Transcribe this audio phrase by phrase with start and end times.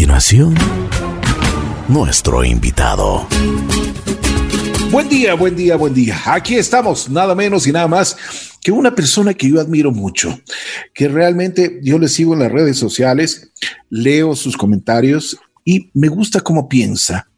[0.00, 0.54] continuación,
[1.86, 3.28] nuestro invitado.
[4.90, 6.18] Buen día, buen día, buen día.
[6.24, 8.16] Aquí estamos, nada menos y nada más
[8.62, 10.40] que una persona que yo admiro mucho,
[10.94, 13.52] que realmente yo le sigo en las redes sociales,
[13.90, 17.29] leo sus comentarios y me gusta cómo piensa.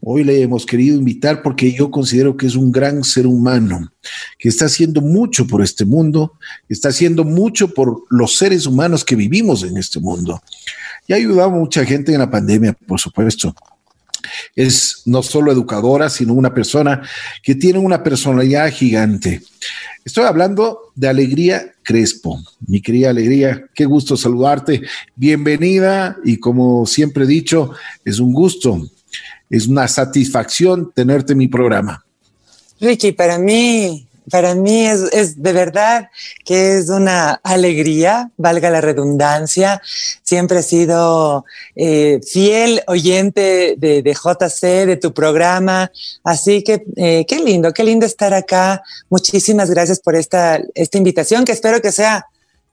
[0.00, 3.92] Hoy le hemos querido invitar porque yo considero que es un gran ser humano,
[4.38, 6.32] que está haciendo mucho por este mundo,
[6.68, 10.42] está haciendo mucho por los seres humanos que vivimos en este mundo.
[11.06, 13.54] Y ha ayudado a mucha gente en la pandemia, por supuesto
[14.54, 17.02] es no solo educadora, sino una persona
[17.42, 19.42] que tiene una personalidad gigante.
[20.04, 22.40] Estoy hablando de Alegría Crespo.
[22.66, 24.82] Mi querida Alegría, qué gusto saludarte.
[25.14, 27.72] Bienvenida y como siempre he dicho,
[28.04, 28.88] es un gusto,
[29.50, 32.04] es una satisfacción tenerte en mi programa.
[32.80, 36.08] Ricky, para mí para mí es, de verdad
[36.44, 39.80] que es una alegría, valga la redundancia.
[40.22, 41.44] Siempre he sido
[41.76, 45.92] eh, fiel oyente de, JC, de tu programa.
[46.24, 48.82] Así que eh, qué lindo, qué lindo estar acá.
[49.08, 52.26] Muchísimas gracias por esta, esta invitación que espero que sea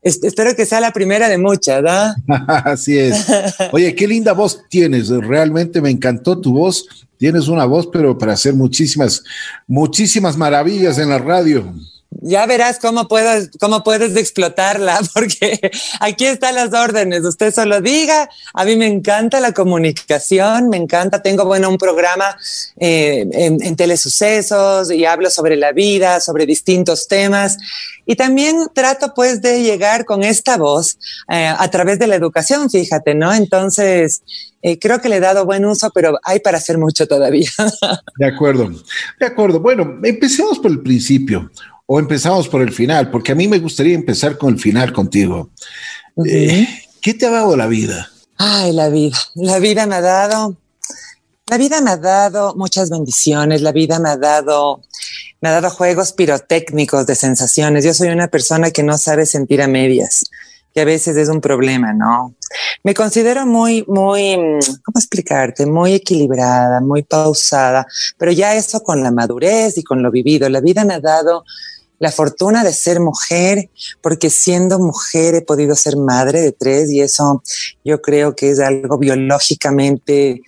[0.04, 2.16] espero que sea la primera de muchas, ¿verdad?
[2.48, 3.26] Así es.
[3.72, 5.10] Oye, qué linda voz tienes.
[5.10, 6.86] Realmente me encantó tu voz.
[7.18, 9.24] Tienes una voz, pero para hacer muchísimas,
[9.68, 11.74] muchísimas maravillas en la radio
[12.22, 17.24] ya verás cómo puedes, cómo puedes explotarla, porque aquí están las órdenes.
[17.24, 18.30] Usted solo diga.
[18.54, 21.22] A mí me encanta la comunicación, me encanta.
[21.22, 22.38] Tengo, bueno, un programa
[22.78, 27.58] eh, en, en, telesucesos y hablo sobre la vida, sobre distintos temas.
[28.06, 30.98] Y también trato, pues, de llegar con esta voz
[31.30, 33.34] eh, a través de la educación, fíjate, ¿no?
[33.34, 34.22] Entonces,
[34.62, 37.50] eh, creo que le he dado buen uso, pero hay para hacer mucho todavía.
[38.18, 38.72] De acuerdo,
[39.20, 39.60] de acuerdo.
[39.60, 41.52] Bueno, empecemos por el principio
[41.86, 45.50] o empezamos por el final, porque a mí me gustaría empezar con el final contigo.
[46.26, 46.68] Eh,
[47.02, 48.10] ¿Qué te ha dado la vida?
[48.38, 49.18] Ay, la vida.
[49.36, 50.56] La vida me ha dado,
[51.48, 54.82] la vida me ha dado muchas bendiciones, la vida me ha dado,
[55.44, 57.84] me ha dado juegos pirotécnicos de sensaciones.
[57.84, 60.24] Yo soy una persona que no sabe sentir a medias,
[60.74, 62.34] que a veces es un problema, ¿no?
[62.82, 65.66] Me considero muy, muy, ¿cómo explicarte?
[65.66, 67.86] Muy equilibrada, muy pausada,
[68.18, 70.48] pero ya eso con la madurez y con lo vivido.
[70.48, 71.44] La vida me ha dado
[72.00, 73.70] la fortuna de ser mujer,
[74.02, 77.44] porque siendo mujer he podido ser madre de tres y eso
[77.84, 80.42] yo creo que es algo biológicamente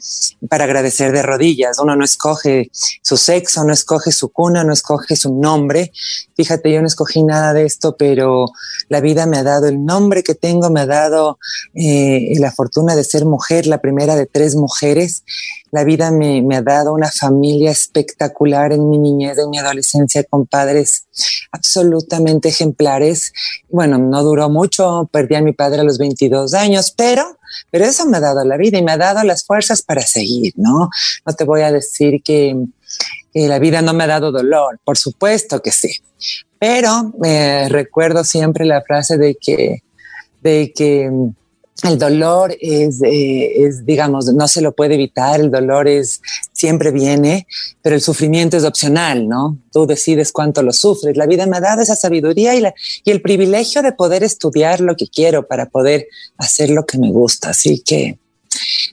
[0.50, 1.80] para agradecer de rodillas.
[1.80, 5.92] Uno no escoge su sexo, no escoge su cuna, no escoge su nombre.
[6.36, 8.46] Fíjate, yo no escogí nada de esto, pero
[8.90, 11.40] la vida me ha dado el nombre que tengo, me ha dado
[11.74, 15.24] eh, la fortuna de ser mujer, la primera de tres mujeres
[15.76, 20.46] la vida me, ha dado una familia espectacular en mi niñez, en mi adolescencia, con
[20.48, 21.06] padres
[21.52, 23.34] absolutamente ejemplares.
[23.68, 27.25] Bueno, no duró mucho, perdí a mi padre a los 22 años, pero,
[27.72, 30.54] pero eso me ha dado la vida y me ha dado las fuerzas para seguir,
[30.56, 30.90] ¿no?
[31.26, 32.56] No te voy a decir que,
[33.34, 36.02] la vida no me ha dado dolor, por supuesto que sí,
[36.58, 39.84] pero me recuerdo siempre la frase de que,
[40.42, 41.12] de que
[41.84, 46.22] el dolor es, eh, es, digamos, no se lo puede evitar, el dolor es,
[46.54, 47.48] siempre viene,
[47.82, 49.58] pero el sufrimiento es opcional, ¿no?
[49.74, 51.18] Tú decides cuánto lo sufres.
[51.18, 54.80] La vida me ha dado esa sabiduría y, la, y el privilegio de poder estudiar
[54.80, 57.50] lo que quiero para poder hacer lo que me gusta.
[57.50, 58.20] Así que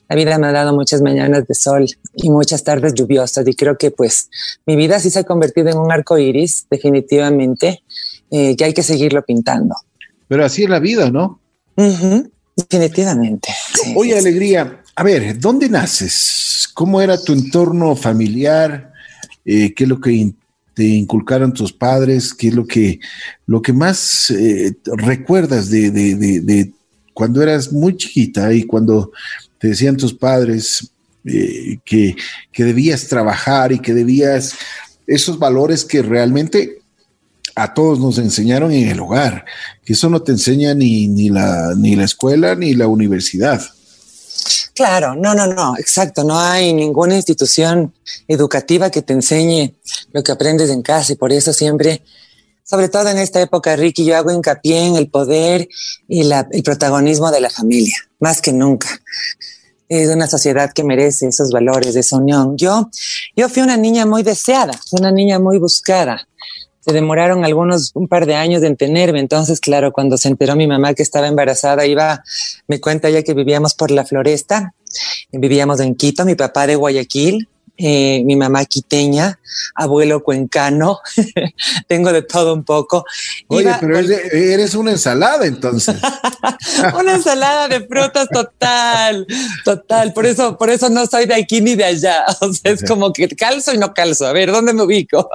[0.09, 1.85] la vida me ha dado muchas mañanas de sol
[2.15, 4.29] y muchas tardes lluviosas y creo que pues
[4.65, 7.81] mi vida sí se ha convertido en un arco iris, definitivamente,
[8.29, 9.75] eh, que hay que seguirlo pintando.
[10.27, 11.39] Pero así es la vida, ¿no?
[12.55, 13.49] Definitivamente.
[13.95, 16.69] Oye, Alegría, a ver, ¿dónde naces?
[16.73, 18.93] ¿Cómo era tu entorno familiar?
[19.43, 20.33] Eh, ¿Qué es lo que
[20.73, 22.33] te inculcaron tus padres?
[22.33, 22.99] ¿Qué es lo que,
[23.47, 26.71] lo que más eh, recuerdas de,
[27.13, 29.11] cuando eras muy chiquita y cuando
[29.57, 30.91] te decían tus padres
[31.25, 32.15] eh, que,
[32.51, 34.55] que debías trabajar y que debías
[35.07, 36.82] esos valores que realmente
[37.55, 39.45] a todos nos enseñaron en el hogar,
[39.83, 43.61] que eso no te enseña ni, ni, la, ni la escuela ni la universidad.
[44.73, 46.23] Claro, no, no, no, exacto.
[46.23, 47.93] No hay ninguna institución
[48.27, 49.75] educativa que te enseñe
[50.11, 52.03] lo que aprendes en casa y por eso siempre,
[52.63, 55.69] sobre todo en esta época, Ricky, yo hago hincapié en el poder
[56.07, 58.89] y la, el protagonismo de la familia, más que nunca.
[59.87, 62.57] Es una sociedad que merece esos valores, esa unión.
[62.57, 62.89] Yo,
[63.35, 66.27] yo fui una niña muy deseada, una niña muy buscada
[66.85, 69.19] se demoraron algunos, un par de años en tenerme.
[69.19, 72.23] Entonces, claro, cuando se enteró mi mamá que estaba embarazada, iba,
[72.67, 74.73] me cuenta ya que vivíamos por la floresta,
[75.31, 79.39] vivíamos en Quito, mi papá de Guayaquil, eh, mi mamá quiteña,
[79.73, 80.99] abuelo cuencano,
[81.87, 83.03] tengo de todo un poco.
[83.47, 85.95] Oye, pero eres una ensalada entonces.
[86.99, 89.25] una ensalada de frutas total,
[89.65, 90.13] total.
[90.13, 92.25] Por eso, por eso no soy de aquí ni de allá.
[92.43, 94.27] O sea, es como que calzo y no calzo.
[94.27, 95.29] A ver, ¿dónde me ubico?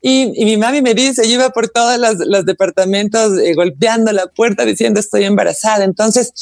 [0.00, 4.64] Y, mi mami me dice, yo iba por todos los, departamentos eh, golpeando la puerta
[4.64, 5.84] diciendo estoy embarazada.
[5.84, 6.32] Entonces,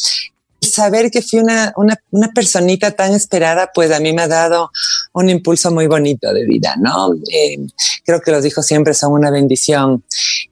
[0.61, 4.71] saber que fui una, una, una, personita tan esperada, pues a mí me ha dado
[5.19, 7.15] un impulso muy bonito de vida, ¿no?
[7.33, 7.59] Eh,
[8.05, 10.03] creo que los hijos siempre son una bendición.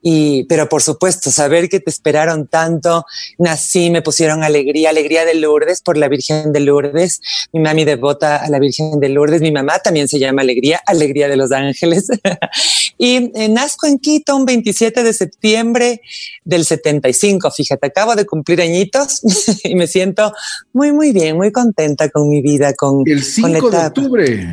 [0.03, 3.05] Y, pero por supuesto, saber que te esperaron tanto,
[3.39, 7.21] nací, me pusieron alegría, alegría de Lourdes por la Virgen de Lourdes,
[7.53, 11.29] mi mami devota a la Virgen de Lourdes, mi mamá también se llama Alegría, Alegría
[11.29, 12.09] de los Ángeles.
[12.99, 16.01] y eh, nazco en Quito un 27 de septiembre
[16.45, 19.21] del 75, fíjate, acabo de cumplir añitos
[19.65, 20.33] y me siento
[20.73, 24.51] muy, muy bien, muy contenta con mi vida, con el 5 de octubre.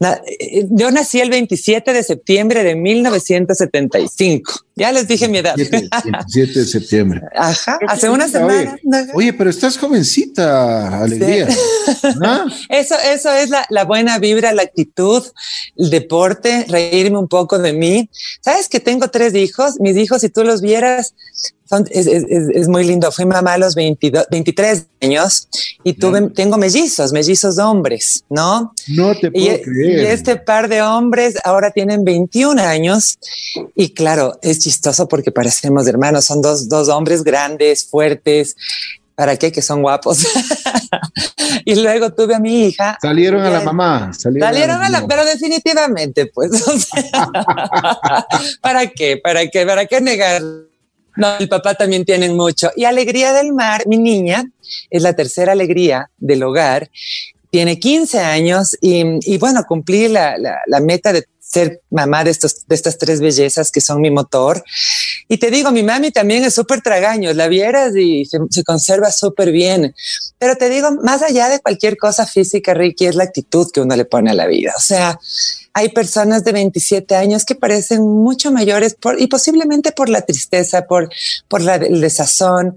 [0.00, 4.64] Eh, yo nací el 27 de septiembre de 1975.
[4.76, 5.56] Ya les dije mi edad.
[5.56, 7.20] 27 de septiembre.
[7.34, 8.78] Ajá, hace una semana.
[9.14, 11.48] Oye, pero estás jovencita, alegría.
[12.22, 12.46] ¿Ah?
[12.68, 15.22] Eso, eso es la, la, buena vibra, la actitud,
[15.76, 18.08] el deporte, reírme un poco de mí.
[18.40, 19.80] Sabes que tengo tres hijos.
[19.80, 21.14] Mis hijos, si tú los vieras,
[21.90, 23.10] es, muy lindo.
[23.12, 25.48] Fui mamá a los 22, 23 años
[25.84, 28.72] y tuve, tengo mellizos, mellizos hombres, ¿no?
[28.88, 30.02] No te puedo y, creer.
[30.02, 33.18] Y este par de hombres ahora tienen 21 años
[33.74, 36.24] y claro, es chistoso porque parecemos hermanos.
[36.24, 38.56] Son dos, dos hombres grandes, fuertes.
[39.14, 39.50] ¿Para qué?
[39.50, 40.24] Que son guapos.
[41.64, 42.96] y luego tuve a mi hija.
[43.02, 44.12] Salieron a la mamá.
[44.12, 46.52] Salieron, a, la, pero definitivamente, pues.
[48.60, 49.16] ¿Para qué?
[49.16, 49.66] ¿Para qué?
[49.66, 50.40] ¿Para qué negar?
[51.18, 52.70] No, el papá también tienen mucho.
[52.76, 54.44] Y Alegría del Mar, mi niña,
[54.88, 56.92] es la tercera alegría del hogar.
[57.50, 60.36] Tiene 15 años y, bueno, cumplí la,
[60.80, 64.62] meta de ser mamá de, estos, de estas tres bellezas que son mi motor.
[65.26, 69.10] Y te digo, mi mami también es súper tragaño, la vieras y se, se conserva
[69.10, 69.92] súper bien.
[70.38, 73.96] Pero te digo, más allá de cualquier cosa física, Ricky, es la actitud que uno
[73.96, 74.72] le pone a la vida.
[74.76, 75.18] O sea,
[75.72, 81.08] hay personas de 27 años que parecen mucho mayores y posiblemente por la tristeza, por,
[81.48, 82.76] por la, desazón.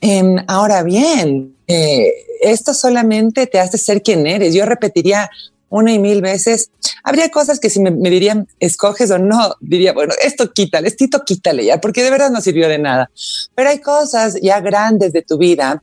[0.00, 4.54] Em, ahora bien, eh, esto solamente te hace ser quien eres.
[4.54, 5.30] Yo repetiría
[5.68, 6.70] una y mil veces.
[7.02, 11.64] Habría cosas que si me, dirían escoges o no, diría, bueno, esto quítale, esto quítale
[11.64, 13.10] ya, porque de verdad no sirvió de nada.
[13.54, 15.82] Pero hay cosas ya grandes de tu vida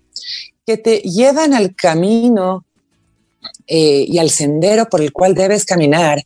[0.66, 2.66] que te llevan al camino
[3.68, 6.24] eh, y al sendero por el cual debes caminar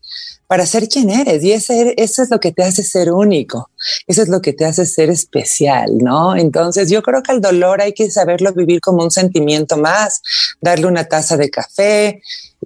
[0.48, 1.44] para ser quien eres.
[1.44, 3.70] Y ese, eso es lo que te hace ser único,
[4.08, 6.36] eso es lo que te hace ser especial, ¿no?
[6.36, 10.22] Entonces yo creo que el dolor hay que saberlo vivir como un sentimiento más,
[10.62, 12.22] darle una taza de café,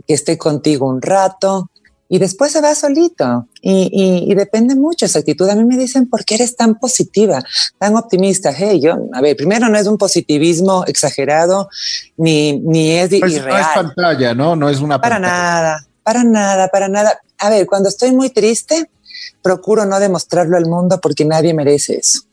[0.07, 1.70] que esté contigo un rato.
[2.13, 5.49] Y después se va solito y, y, depende mucho esa actitud.
[5.49, 7.41] A mí me dicen, ¿por qué eres tan positiva,
[7.79, 8.51] tan optimista?
[8.51, 11.69] Hey, yo, a ver, primero no es un positivismo exagerado,
[12.17, 13.53] ni, ni es pues irreal.
[13.53, 14.57] No es pantalla, ¿no?
[14.57, 17.17] No es una Para nada, para nada, para nada.
[17.37, 18.89] A ver, cuando estoy muy triste,
[19.41, 22.23] procuro no demostrarlo al mundo porque nadie merece eso.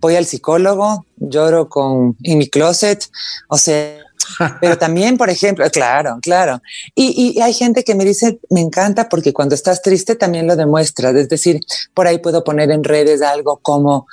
[0.00, 3.08] Voy al psicólogo, lloro con, en mi closet,
[3.46, 3.98] o sea,
[4.60, 6.60] pero también, por ejemplo, claro, claro.
[6.94, 10.56] Y, y, hay gente que me dice, me encanta porque cuando estás triste también lo
[10.56, 11.14] demuestras.
[11.14, 11.60] Es decir,
[11.94, 14.06] por ahí puedo poner en redes algo como,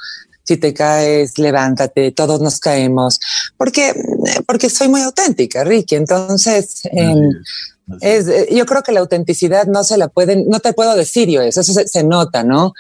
[0.50, 3.20] si te caes, levántate, todos nos caemos,
[3.56, 3.94] porque,
[4.48, 5.96] porque soy muy auténtica, Ricky.
[5.96, 6.82] Entonces,
[8.02, 11.30] es, eh, yo creo que la autenticidad no se la pueden, no te puedo decir
[11.30, 12.74] yo eso, eso se, nota, ¿no?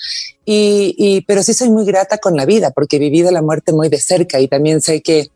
[0.45, 3.71] Y, y, pero sí soy muy grata con la vida porque he vivido la muerte
[3.73, 5.29] muy de cerca y también sé que,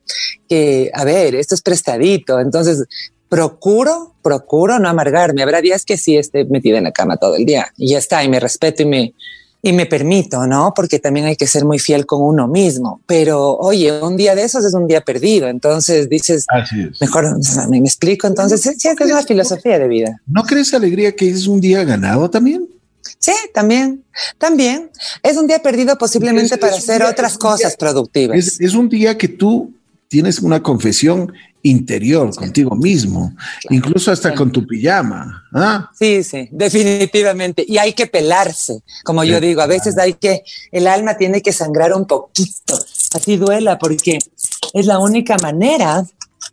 [0.47, 2.86] que, a ver, esto es prestadito, entonces
[3.29, 5.41] procuro, procuro no amargarme.
[5.41, 8.24] Habrá días que sí esté metida en la cama todo el día y ya está,
[8.24, 9.13] y me respeto y me,
[9.65, 10.74] y me permito, ¿no?
[10.75, 13.00] Porque también hay que ser muy fiel con uno mismo.
[13.05, 15.48] Pero oye, un día de esos es un día perdido.
[15.48, 16.46] Entonces dices,
[17.00, 17.39] mejor
[17.70, 18.27] me, explico.
[18.27, 20.22] Entonces, sí, es una filosofía de vida.
[20.27, 22.67] ¿No crees alegría que es un día ganado también?
[23.20, 24.03] Sí, también,
[24.38, 24.91] también.
[25.24, 28.38] Es un día perdido posiblemente para hacer otras cosas productivas.
[28.38, 29.74] Es, es, un día que tú
[30.10, 31.32] tienes una confesión
[31.63, 33.34] interior contigo mismo,
[33.70, 35.46] incluso hasta con tu pijama.
[35.53, 35.89] ¿ah?
[35.98, 37.65] Sí, sí, definitivamente.
[37.67, 41.53] Y hay que pelarse, como yo digo, a veces hay que, el alma tiene que
[41.53, 42.77] sangrar un poquito,
[43.13, 44.20] así duela, porque
[44.74, 46.05] es la única manera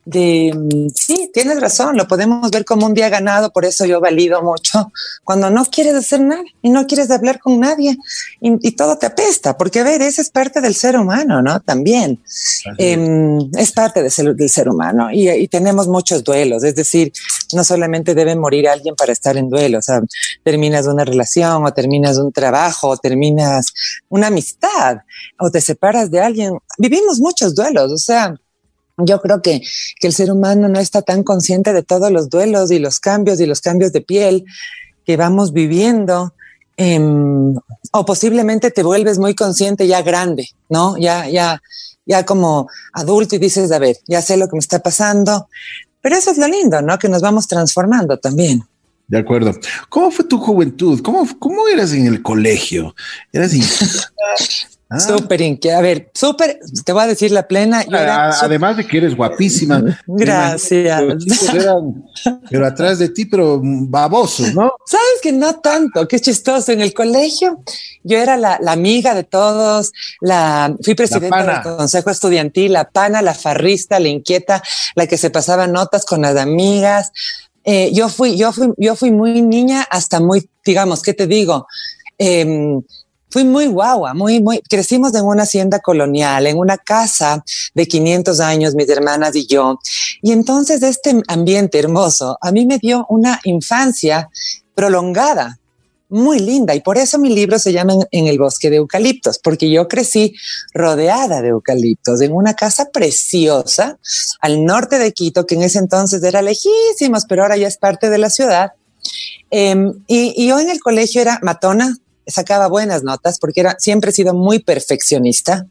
[0.04, 4.42] de, sí, tienes razón, lo podemos ver como un día ganado, por eso yo valido
[4.42, 4.90] mucho,
[5.24, 7.96] cuando no quieres hacer nada y no quieres hablar con nadie
[8.40, 11.60] y, todo te apesta, porque a ver, esa es parte del ser humano, ¿no?
[11.60, 12.64] También es.
[12.78, 17.12] Em, parte del ser, del ser humano y, y, tenemos muchos duelos, es decir,
[17.52, 20.00] no solamente debe morir alguien para estar en duelo, o sea,
[20.42, 23.72] terminas una relación o terminas un trabajo o terminas
[24.08, 24.98] una amistad
[25.38, 26.54] o te separas de alguien.
[26.78, 28.34] Vivimos muchos duelos, o sea,
[29.04, 29.62] yo creo que,
[29.98, 33.40] que el ser humano no está tan consciente de todos los duelos y los cambios
[33.40, 34.44] y los cambios de piel
[35.04, 36.34] que vamos viviendo.
[36.76, 37.54] Em,
[37.92, 40.96] o posiblemente te vuelves muy consciente ya grande, ¿no?
[40.96, 41.60] Ya, ya,
[42.06, 45.48] ya como adulto y dices, a ver, ya sé lo que me está pasando,
[46.00, 46.98] pero eso es lo lindo, ¿no?
[46.98, 48.64] Que nos vamos transformando también.
[49.10, 49.52] De acuerdo.
[49.88, 51.00] ¿Cómo fue tu juventud?
[51.02, 52.94] ¿Cómo, cómo eras en el colegio?
[53.32, 53.52] ¿Eras
[54.92, 54.98] Ah.
[54.98, 55.78] Súper inquieta.
[55.78, 57.84] A ver, súper, te voy a decir la plena.
[58.42, 59.84] además de que eres guapísima.
[60.04, 61.00] Gracias.
[62.50, 64.72] pero atrás de ti, pero baboso, ¿no?
[64.84, 66.72] Sabes que no tanto, qué chistoso.
[66.72, 67.62] En el colegio
[68.02, 73.34] yo era la, amiga de todos, la fui presidenta del consejo estudiantil, la pana, la
[73.34, 74.60] farrista, la inquieta,
[74.96, 77.12] la que se pasaba notas con las amigas.
[77.62, 81.68] Eh, yo fui, yo fui, yo fui muy niña hasta muy, digamos, ¿qué te digo?
[82.18, 82.80] Eh,
[83.30, 87.44] fui muy guagua, muy, muy, crecimos en una hacienda colonial, en una casa
[87.74, 89.78] de 500 años, mis hermanas y yo.
[90.22, 94.28] Y entonces este ambiente hermoso a mí me dio una infancia
[94.74, 95.58] prolongada,
[96.10, 96.74] muy linda.
[96.74, 100.34] Y por eso mi libro se llama En el bosque de eucaliptos, porque yo crecí
[100.74, 103.98] rodeada de eucaliptos, en una casa preciosa
[104.40, 108.10] al norte de Quito, que en ese entonces era lejísimos, pero ahora ya es parte
[108.10, 108.72] de la ciudad.
[109.50, 111.96] Em, y, y yo en el colegio era matona,
[112.30, 115.66] sacaba buenas notas porque era, siempre he sido muy perfeccionista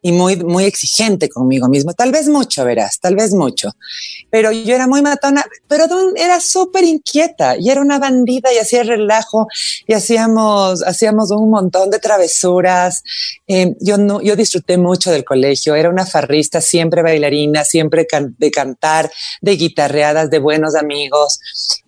[0.00, 1.92] y muy, muy exigente conmigo mismo.
[1.92, 3.70] Tal vez mucho, verás, tal vez mucho.
[4.30, 5.86] Pero yo era muy matona, pero
[6.16, 9.46] era súper inquieta y era una bandida y hacía relajo
[9.86, 13.02] y hacíamos, hacíamos un montón de travesuras.
[13.46, 18.06] Eh, yo, no, yo disfruté mucho del colegio, era una farrista, siempre bailarina, siempre
[18.38, 19.10] de cantar,
[19.40, 21.40] de guitarreadas, de buenos amigos,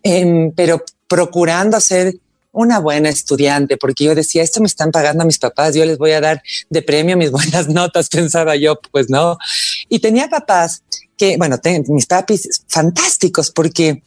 [0.02, 2.14] em, pero procurando ser
[2.52, 5.98] una buena estudiante, porque yo decía, esto me están pagando a mis papás, yo les
[5.98, 9.38] voy a dar de premio mis buenas notas, pensaba yo, pues no.
[9.88, 10.82] Y tenía papás
[11.16, 14.02] que, bueno, mis papis fantásticos, porque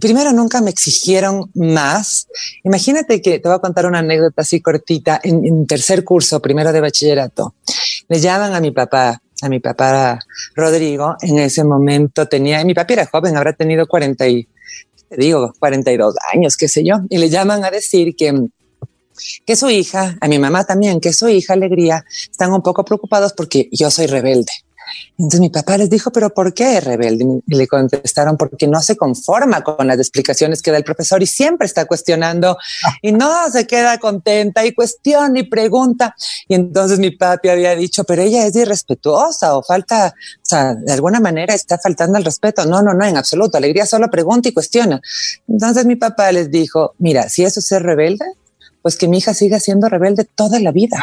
[0.00, 2.28] primero nunca me exigieron más.
[2.64, 5.20] Imagínate que te voy a contar una anécdota así cortita.
[5.22, 7.54] En, tercer curso, primero de bachillerato,
[8.08, 10.18] le llaman a mi papá, a mi papá
[10.54, 11.16] Rodrigo.
[11.20, 14.48] En ese momento tenía, mi papá era joven, habrá tenido 40 y
[15.16, 18.48] digo, 42 años, qué sé yo, y le llaman a decir que
[19.46, 23.32] que su hija, a mi mamá también, que su hija Alegría, están un poco preocupados
[23.32, 24.52] porque yo soy rebelde.
[25.18, 27.42] Entonces mi papá les dijo, pero ¿por qué es rebelde?
[27.46, 31.26] Y le contestaron, porque no se conforma con las explicaciones que da el profesor y
[31.26, 32.56] siempre está cuestionando
[33.02, 36.14] y no se queda contenta y cuestiona y pregunta.
[36.46, 40.92] Y entonces mi papi había dicho, pero ella es irrespetuosa o falta, o sea, de
[40.92, 42.64] alguna manera está faltando el respeto.
[42.64, 43.58] No, no, no, en absoluto.
[43.58, 45.00] Alegría solo pregunta y cuestiona.
[45.46, 48.24] Entonces mi papá les dijo, mira, si eso es ser rebelde,
[48.82, 50.96] pues que mi hija siga siendo rebelde toda la vida.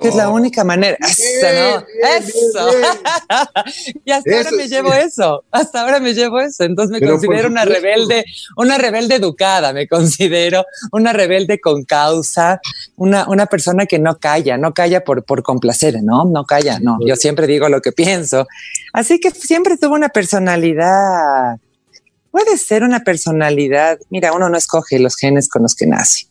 [0.00, 0.96] Que es la única manera.
[1.00, 1.86] eso, ¿no?
[2.18, 2.70] eso.
[4.04, 5.44] y hasta ahora me llevo eso.
[5.50, 6.64] Hasta ahora me llevo eso.
[6.64, 8.24] Entonces me considero una rebelde,
[8.56, 12.60] una rebelde educada, me considero una rebelde con causa,
[12.96, 16.24] una, una persona que no calla, no calla por, por complacer, ¿no?
[16.24, 16.98] No calla, no.
[17.06, 18.46] Yo siempre digo lo que pienso.
[18.92, 21.58] Así que siempre tuvo una personalidad.
[22.30, 23.98] Puede ser una personalidad.
[24.08, 26.29] Mira, uno no escoge los genes con los que nace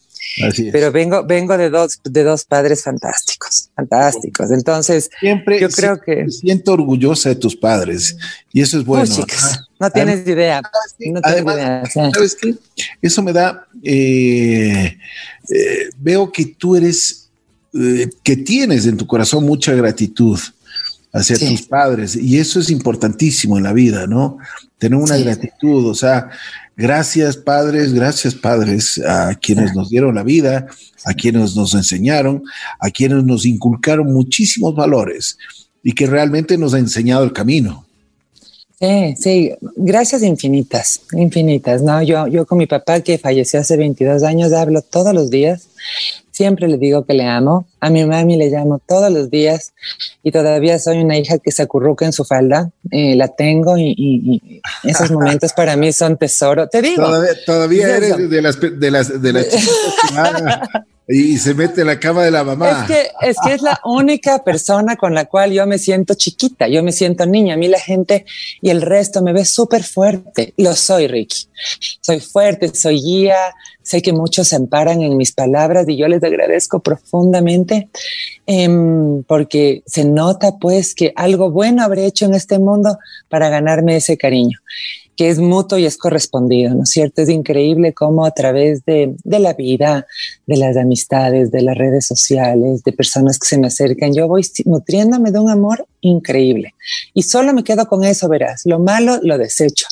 [0.71, 4.51] pero vengo, vengo de dos, de dos padres fantásticos, fantásticos.
[4.51, 8.15] Entonces, siempre yo creo que me siento orgullosa de tus padres
[8.53, 9.13] y eso es bueno.
[9.79, 10.61] no tienes idea.
[10.61, 11.83] No tienes idea.
[12.13, 12.55] ¿sabes qué?
[13.01, 14.97] Eso me da, eh,
[15.49, 17.29] eh, veo que tú eres,
[17.73, 20.39] eh, que tienes en tu corazón mucha gratitud
[21.11, 24.37] hacia tus padres y eso es importantísimo en la vida, ¿no?
[24.77, 26.29] Tener una gratitud, o sea,
[26.79, 30.67] Gracias padres, gracias padres a quienes nos dieron la vida,
[31.03, 32.41] a quienes nos enseñaron,
[32.79, 35.37] a quienes nos inculcaron muchísimos valores
[35.83, 37.85] y que realmente nos ha enseñado el camino.
[38.79, 41.81] Sí, sí, gracias infinitas, infinitas.
[41.81, 45.67] No, yo, yo con mi papá que falleció hace 22 años hablo todos los días
[46.39, 47.65] Siempre le digo que le amo.
[47.79, 49.73] A mi mami le llamo todos los días
[50.23, 52.71] y todavía soy una hija que se acurruca en su falda.
[52.91, 56.67] Eh, la tengo y, esos momentos para mí son tesoro.
[56.67, 57.07] Te digo.
[57.45, 59.47] Todavía, eres de las, de las, de las
[61.11, 62.81] y se mete en la cama de la mamá.
[62.81, 66.67] Es que, es que es la única persona con la cual yo me siento chiquita,
[66.67, 67.55] yo me siento niña.
[67.55, 68.25] A mí la gente
[68.61, 70.53] y el resto me ve súper fuerte.
[70.57, 71.47] Lo soy, Ricky.
[72.01, 73.37] Soy fuerte, soy guía.
[73.81, 77.68] Sé que muchos se amparan en mis palabras y yo les agradezco profundamente
[78.45, 82.97] em, porque se nota pues que algo bueno habré hecho en este mundo
[83.29, 84.59] para ganarme ese cariño
[85.19, 87.21] que es mutuo y es correspondido, ¿no es cierto?
[87.21, 90.07] Es increíble cómo a través de, de, la vida,
[90.47, 94.43] de las amistades, de las redes sociales, de personas que se me acercan, yo voy
[94.63, 96.73] nutriéndome de un amor increíble.
[97.13, 98.61] Y solo me quedo con eso, verás.
[98.63, 99.87] Lo malo lo desecho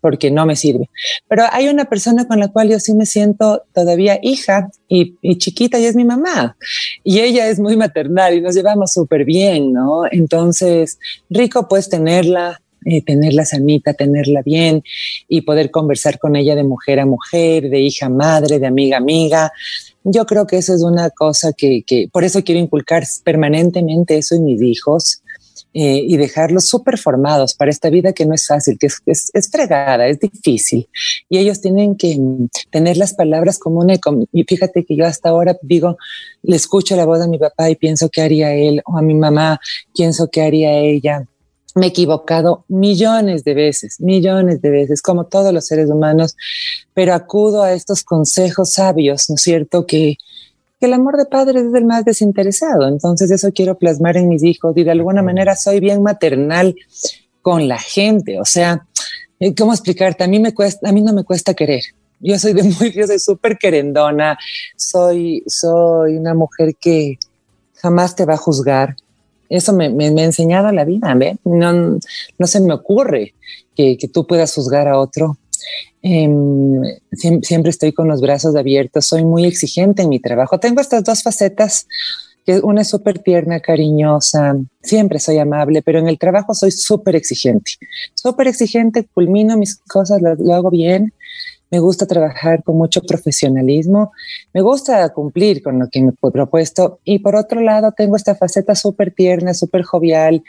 [0.00, 0.88] porque no me sirve.
[1.28, 5.78] Pero hay una persona con la cual yo sí me siento todavía hija y, chiquita
[5.78, 6.56] y es mi mamá.
[7.04, 10.02] Y ella es muy maternal y nos llevamos súper bien, ¿no?
[10.10, 14.82] Entonces, rico pues tenerla, eh, tenerla sanita, tenerla bien
[15.28, 18.96] y poder conversar con ella de mujer a mujer, de hija a madre, de amiga
[18.96, 19.52] a amiga.
[20.02, 24.34] Yo creo que eso es una cosa que, que por eso quiero inculcar permanentemente eso
[24.34, 25.22] en mis hijos.
[25.72, 29.30] Eh, y dejarlos súper formados para esta vida que no es fácil, que es, es,
[29.32, 30.88] es, fregada, es difícil.
[31.28, 32.18] Y ellos tienen que
[32.70, 34.00] tener las palabras comunes.
[34.32, 35.96] Y fíjate que yo hasta ahora digo,
[36.42, 39.14] le escucho la voz de mi papá y pienso que haría él, o a mi
[39.14, 39.60] mamá,
[39.94, 41.24] pienso que haría ella
[41.74, 46.36] me he equivocado millones de veces, millones de veces, como todos los seres humanos,
[46.94, 49.86] pero acudo a estos consejos sabios, ¿no es cierto?
[49.86, 50.16] Que,
[50.80, 52.88] que el amor de padre es el más desinteresado.
[52.88, 56.74] Entonces eso quiero plasmar en mis hijos y de alguna manera soy bien maternal
[57.42, 58.40] con la gente.
[58.40, 58.86] O sea,
[59.38, 60.24] eh, ¿cómo explicarte?
[60.24, 61.82] A mí, me cuesta, a mí no me cuesta querer.
[62.18, 64.38] Yo soy de muy, yo soy súper querendona,
[64.76, 67.18] soy, soy una mujer que
[67.74, 68.96] jamás te va a juzgar,
[69.50, 71.36] eso me, me, me, ha enseñado la vida, ¿ve?
[71.44, 71.98] No,
[72.38, 73.34] no se me ocurre
[73.74, 75.36] que, que tú puedas juzgar a otro.
[76.02, 76.28] Eh,
[77.12, 80.58] siempre, estoy con los brazos abiertos, soy muy exigente en mi trabajo.
[80.58, 81.86] Tengo estas dos facetas,
[82.46, 87.16] que una es súper tierna, cariñosa, siempre soy amable, pero en el trabajo soy súper
[87.16, 87.72] exigente.
[88.14, 91.12] Súper exigente, culmino mis cosas, lo, lo hago bien,
[91.70, 94.12] me gusta trabajar con mucho profesionalismo,
[94.52, 98.34] me gusta cumplir con lo que me he propuesto y por otro lado tengo esta
[98.34, 100.42] faceta súper tierna, súper jovial,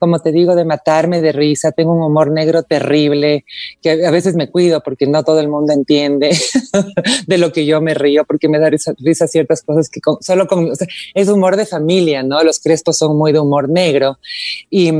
[0.00, 3.44] como te digo, de matarme de risa, tengo un humor negro terrible,
[3.82, 6.34] que a veces me cuido porque no todo el mundo entiende
[7.26, 10.16] de lo que yo me río, porque me da risa, risa ciertas cosas que con,
[10.22, 12.42] solo con, o sea, es humor de familia, ¿no?
[12.42, 14.18] Los crespos son muy de humor negro
[14.70, 14.90] y,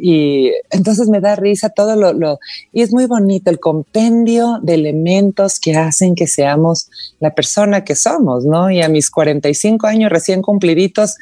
[0.00, 2.40] y entonces me da risa todo lo, lo,
[2.72, 7.94] y es muy bonito el compendio de elementos que hacen que seamos la persona que
[7.94, 8.72] somos, ¿no?
[8.72, 11.14] Y a mis 45 años recién cumpliditos,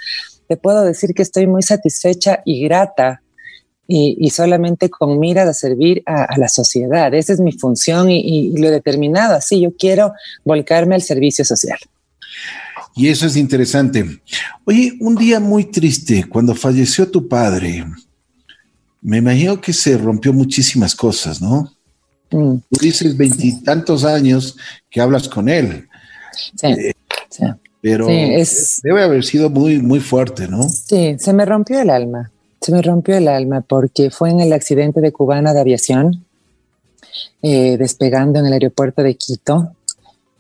[0.49, 3.21] te puedo decir que estoy muy satisfecha y grata
[3.89, 7.13] y, y, solamente con miras a servir a, a, la sociedad.
[7.15, 9.61] Esa es mi función y, y, lo he determinado así.
[9.61, 10.13] Yo quiero
[10.45, 11.79] volcarme al servicio social.
[12.95, 14.21] Y eso es interesante.
[14.65, 17.85] Oye, un día muy triste, cuando falleció tu padre,
[19.03, 21.73] me imagino que se rompió muchísimas cosas, ¿no?
[22.31, 22.57] Mm.
[22.71, 24.57] Tú dices veintitantos años
[24.91, 25.87] que hablas con él.
[26.33, 26.93] Sí, eh,
[27.29, 27.45] sí.
[27.81, 30.69] Pero sí, es, debe haber sido muy, muy fuerte, ¿no?
[30.69, 34.53] Sí, se me rompió el alma se me rompió el alma porque fue en el
[34.53, 36.25] accidente de Cubana de aviación,
[37.43, 39.73] eh, despegando en el aeropuerto de Quito.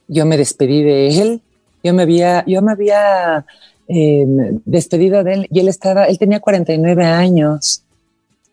[0.09, 1.42] Yo me despedí de él,
[1.83, 3.44] yo me había, yo me había
[3.88, 4.26] eh,
[4.64, 7.83] despedido de él y él estaba, él tenía 49 años,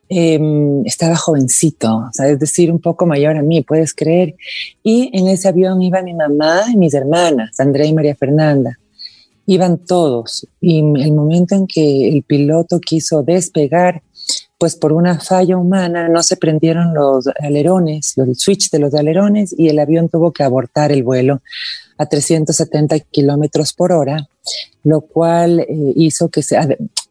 [0.10, 0.40] eh,
[0.86, 4.36] estaba jovencito, es decir, un poco mayor a mí, puedes creer.
[4.84, 8.78] Y en ese avión iba mi mamá y mis hermanas, Andrea y María Fernanda
[9.46, 14.02] iban todos y el momento en que el piloto quiso despegar,
[14.58, 19.54] pues por una falla humana no se prendieron los alerones, los switch de los alerones
[19.58, 21.42] y el avión tuvo que abortar el vuelo
[21.98, 24.28] a 370 kilómetros por hora,
[24.84, 26.58] lo cual eh, hizo que se,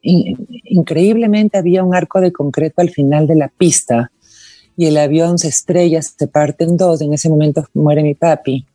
[0.00, 4.10] in, increíblemente había un arco de concreto al final de la pista
[4.76, 7.02] y el avión se estrella, se parte en dos.
[7.02, 8.66] En ese momento muere mi papi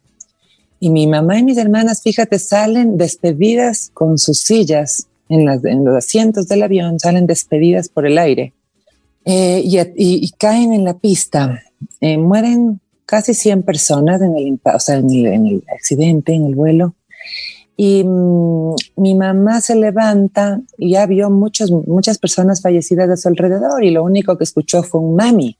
[0.79, 5.83] y mi mamá y mis hermanas, fíjate, salen despedidas con sus sillas en, las, en
[5.83, 8.53] los asientos del avión, salen despedidas por el aire
[9.25, 11.61] eh, y, y, y, caen en la pista.
[11.99, 16.45] Eh, mueren casi 100 personas en el, o sea, en el, en el accidente, en
[16.45, 16.93] el vuelo.
[17.75, 23.27] Y mmm, mi mamá se levanta y ya vio muchos, muchas personas fallecidas a su
[23.27, 25.57] alrededor y lo único que escuchó fue un mami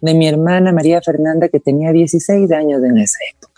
[0.00, 3.49] de mi hermana María Fernanda que tenía 16 años en esa época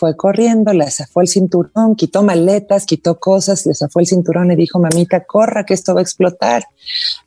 [0.00, 4.56] fue corriendo, le zafó el cinturón, quitó maletas, quitó cosas, le zafó el cinturón, le
[4.56, 6.64] dijo, mamita, corra, que esto va a explotar.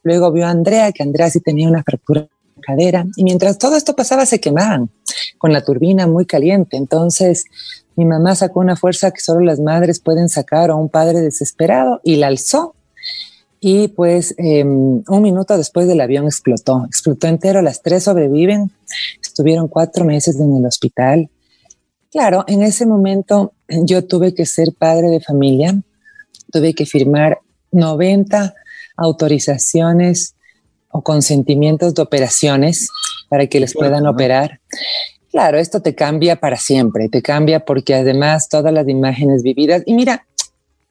[0.02, 3.06] Luego vio a Andrea, que Andrea sí tenía una fractura de cadera.
[3.16, 4.90] Y mientras todo esto pasaba, se quemaban
[5.38, 6.76] con la turbina muy caliente.
[6.76, 7.46] Entonces,
[7.96, 12.02] mi mamá sacó una fuerza que solo las madres pueden sacar o un padre desesperado
[12.04, 12.74] y la alzó.
[13.60, 18.72] Y pues eh, un minuto después del avión explotó, explotó entero, las tres sobreviven,
[19.22, 21.30] estuvieron cuatro meses en el hospital,
[22.14, 25.82] Claro, en ese momento yo tuve que ser padre de familia,
[26.52, 27.40] tuve que firmar
[27.72, 28.54] 90
[28.96, 30.36] autorizaciones
[30.90, 32.88] o consentimientos de operaciones
[33.30, 34.60] para que les puedan operar.
[35.32, 39.96] Claro, esto te cambia para siempre, te cambia porque además todas las imágenes vividas, y
[39.96, 40.28] mira,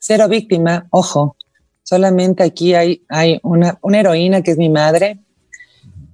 [0.01, 1.37] cero víctima, ojo,
[1.85, 5.21] solamente aquí hay, hay una, una heroína que es mi madre,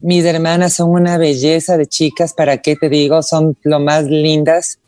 [0.00, 3.22] mis hermanas son una belleza de chicas, ¿para qué te digo?
[3.22, 4.78] Son lo más lindas.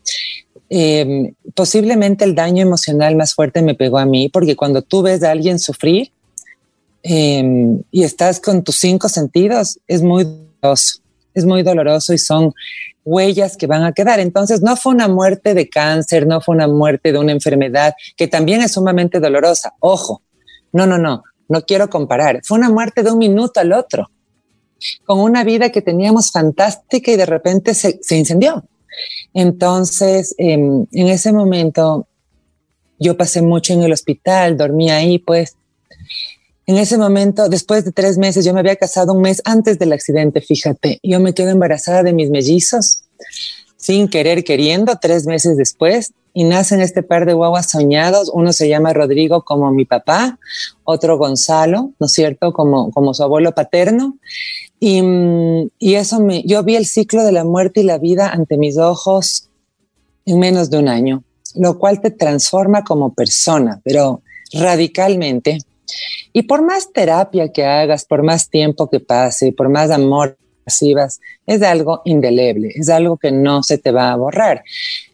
[0.69, 5.23] Em, posiblemente el daño emocional más fuerte me pegó a mí, porque cuando tú ves
[5.23, 6.11] a alguien sufrir
[7.03, 11.01] em, y estás con tus cinco sentidos, es muy doloroso,
[11.33, 12.53] es muy doloroso y son
[13.03, 14.19] huellas que van a quedar.
[14.19, 18.27] Entonces, no fue una muerte de cáncer, no fue una muerte de una enfermedad, que
[18.27, 19.73] también es sumamente dolorosa.
[19.79, 20.21] Ojo,
[20.71, 22.41] no, no, no, no quiero comparar.
[22.43, 24.09] Fue una muerte de un minuto al otro,
[25.05, 28.63] con una vida que teníamos fantástica y de repente se, incendió.
[29.33, 32.07] Entonces, em, en ese momento,
[32.99, 35.55] yo pasé mucho en el hospital, dormí ahí, pues,
[36.67, 39.93] en ese momento, después de tres meses, yo me había casado un mes antes del
[39.93, 43.03] accidente, fíjate, yo me quedo embarazada de mis mellizos,
[43.77, 48.29] sin querer, queriendo, tres meses después, y nacen este par de guaguas soñados.
[48.33, 50.39] Uno se llama Rodrigo como mi papá,
[50.83, 52.53] otro Gonzalo, ¿no es cierto?
[52.53, 54.17] Como, como su abuelo paterno.
[54.83, 54.99] Y,
[55.77, 58.79] y eso me, yo vi el ciclo de la muerte y la vida ante mis
[58.79, 59.47] ojos
[60.25, 65.59] en menos de un año, lo cual te transforma como persona, pero radicalmente.
[66.33, 71.19] Y por más terapia que hagas, por más tiempo que pase, por más amor recibas,
[71.45, 74.63] es algo indeleble, es algo que no se te va a borrar.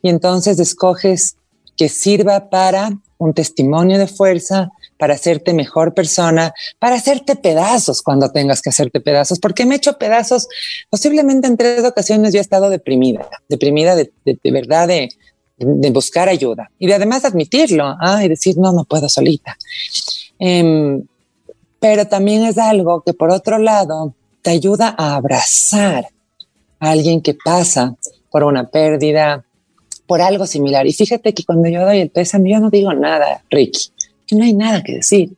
[0.02, 1.36] Y entonces escoges
[1.76, 8.32] que sirva para un testimonio de fuerza, para hacerte mejor persona, para hacerte pedazos cuando
[8.32, 10.48] tengas que hacerte pedazos, porque me he hecho pedazos,
[10.90, 14.12] posiblemente en tres ocasiones yo he estado deprimida, deprimida de,
[14.44, 15.10] verdad, de,
[15.92, 18.24] buscar ayuda y de además admitirlo ¿ah?
[18.24, 19.58] y decir, no, no puedo solita.
[20.40, 21.04] Em,
[21.80, 26.08] pero también es algo que por otro lado te ayuda a abrazar
[26.80, 27.96] a alguien que pasa
[28.32, 29.44] por una pérdida,
[30.06, 30.88] por algo similar.
[30.88, 33.92] Y fíjate que cuando yo doy el pésame, yo no digo nada, Ricky,
[34.28, 35.32] que no hay nada que decir.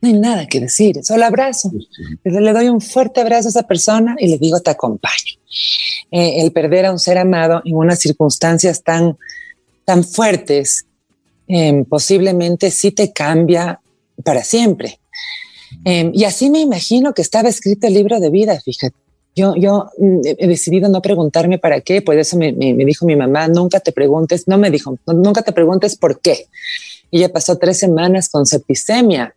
[0.00, 1.70] No hay nada que decir, solo abrazo.
[2.24, 5.38] Le doy un fuerte abrazo a esa persona y le digo, te acompaño.
[6.10, 9.16] Eh, el perder a un ser amado en unas circunstancias tan,
[9.84, 10.86] tan fuertes,
[11.46, 13.80] eh, posiblemente sí te cambia
[14.24, 14.98] para siempre.
[15.84, 18.96] Em, y así me imagino que estaba escrito el libro de vida, fíjate.
[19.34, 23.16] Yo, yo mm, he decidido no preguntarme para qué, por eso me, me, dijo mi
[23.16, 26.46] mamá, nunca te preguntes, no me dijo, nunca te preguntes por qué.
[27.12, 29.32] Ella pasó tres semanas con septicemia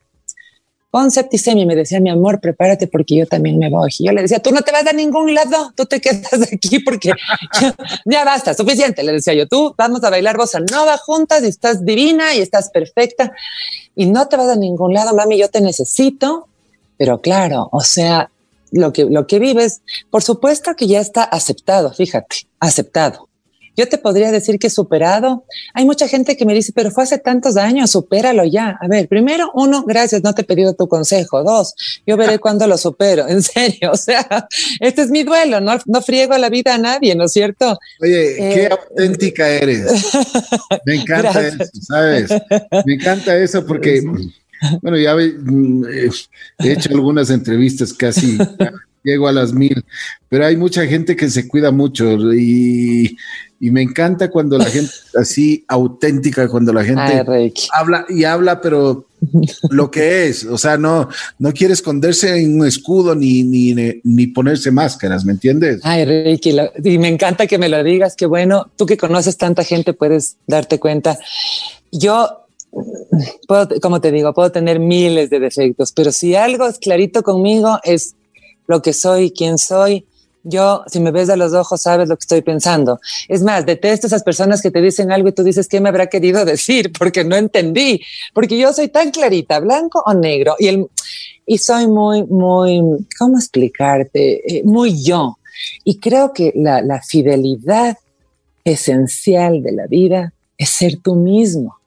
[0.96, 3.90] con septicemia me decía, mi amor, prepárate porque yo también me voy.
[4.00, 6.80] Y yo le decía, tú no te vas a ningún lado, tú te quedas aquí
[6.80, 7.12] porque
[8.06, 9.04] ya basta, suficiente.
[9.04, 12.70] Le decía yo, tú vamos a bailar bossa nova juntas y estás divina y estás
[12.70, 13.34] perfecta
[13.94, 16.48] y no te vas a ningún lado, mami, yo te necesito.
[16.96, 18.30] Pero claro, o sea,
[18.72, 23.28] lo que, lo que vives, por supuesto que ya está aceptado, fíjate, aceptado.
[23.76, 25.46] Yo te podría decir que superado.
[25.74, 28.78] Hay mucha gente que me dice, pero fue hace tantos años, supéralo ya.
[28.80, 31.44] A ver, primero, uno, gracias, no te he pedido tu consejo.
[31.44, 33.92] Dos, yo veré cuándo lo supero, en serio.
[33.92, 34.48] O sea,
[34.80, 37.78] este es mi duelo, no, no friego la vida a nadie, ¿no es cierto?
[38.02, 39.86] Oye, qué eh, auténtica eres.
[40.86, 42.30] Me encanta eso, ¿sabes?
[42.86, 44.02] Me encanta eso porque,
[44.82, 45.86] bueno, ya mm,
[46.60, 48.38] he hecho algunas entrevistas casi
[49.06, 49.86] llego a las mil,
[50.28, 53.16] pero hay mucha gente que se cuida mucho y,
[53.60, 57.24] me encanta cuando la gente así auténtica, cuando la gente
[57.74, 59.08] habla y habla, pero
[59.70, 64.28] lo que es, o sea, no, no quiere esconderse en un escudo ni, ni, ni
[64.28, 65.82] ponerse máscaras, ¿me entiendes?
[65.84, 69.64] Ay, Ricky, y me encanta que me lo digas, que bueno, tú que conoces tanta
[69.64, 71.18] gente puedes darte cuenta.
[71.92, 72.46] Yo
[73.48, 77.80] puedo, como te digo, puedo tener miles de defectos, pero si algo es clarito conmigo
[77.84, 78.16] es
[78.68, 80.06] lo que soy, quién soy.
[80.44, 83.00] Yo, si me ves a los ojos, sabes lo que estoy pensando.
[83.28, 86.08] Es más, detesto esas personas que te dicen algo y tú dices, ¿qué me habrá
[86.08, 86.92] querido decir?
[86.98, 88.02] Porque no entendí.
[88.34, 90.56] Porque yo soy tan clarita, blanco o negro.
[90.60, 90.88] Y, el,
[91.46, 92.82] y soy muy, muy,
[93.18, 94.58] ¿cómo explicarte?
[94.58, 95.40] Eh, muy yo.
[95.84, 97.98] Y creo que la, la fidelidad
[98.64, 101.78] esencial de la vida es ser tú mismo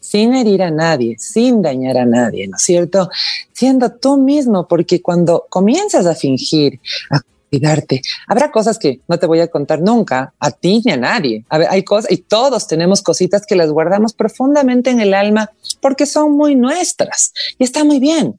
[0.00, 3.08] sin herir a nadie, sin dañar a nadie, ¿no es cierto?
[3.52, 9.26] Siendo tú mismo, porque cuando comienzas a fingir, a cuidarte, habrá cosas que no te
[9.26, 11.44] voy a contar nunca, a ti ni a nadie.
[11.48, 16.32] hay cosas, y todos tenemos cositas que las guardamos profundamente en el alma porque son
[16.36, 18.38] muy nuestras y está muy bien.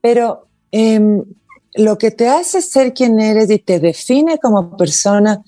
[0.00, 1.24] Pero em,
[1.74, 5.42] lo que te hace ser quien eres y te define como persona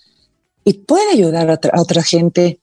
[0.64, 2.60] y puede ayudar a otra, gente,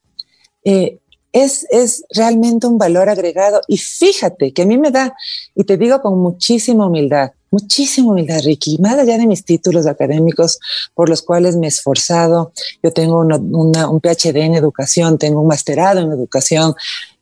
[0.64, 0.98] eh,
[1.32, 3.60] es, es realmente un valor agregado.
[3.68, 5.14] Y fíjate que a mí me da,
[5.54, 10.58] y te digo con muchísima humildad, muchísima humildad, Ricky, más allá de mis títulos académicos
[10.94, 12.52] por los cuales me he esforzado.
[12.82, 16.74] Yo tengo un PhD en educación, tengo un masterado en educación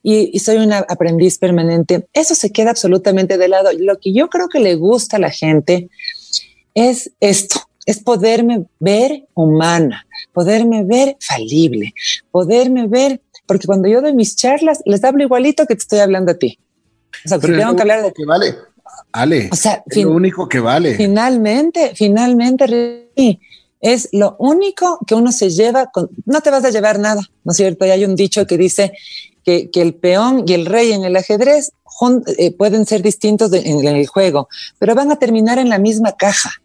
[0.03, 2.07] y, y, soy una aprendiz permanente.
[2.13, 3.69] Eso se queda absolutamente de lado.
[3.77, 5.89] Lo que yo creo que le gusta a la gente
[6.73, 11.93] es esto, es poderme ver humana, poderme ver falible,
[12.29, 16.31] poderme ver, porque cuando yo doy mis charlas, les hablo igualito que te estoy hablando
[16.31, 16.59] a ti.
[17.25, 18.13] O sea, Pero tengo que hablar de...
[18.13, 18.55] Que vale.
[19.13, 20.95] Ale, o sea, es lo único que vale.
[20.95, 23.09] Finalmente, finalmente,
[23.81, 27.51] es lo único que uno se lleva, con, no te vas a llevar nada, ¿no
[27.51, 27.85] es cierto?
[27.85, 28.93] Y hay un dicho que dice
[29.43, 31.73] que, que el peón y el rey en el ajedrez
[32.37, 34.47] eh, pueden ser distintos en, en el juego,
[34.79, 36.60] pero van a terminar en la misma caja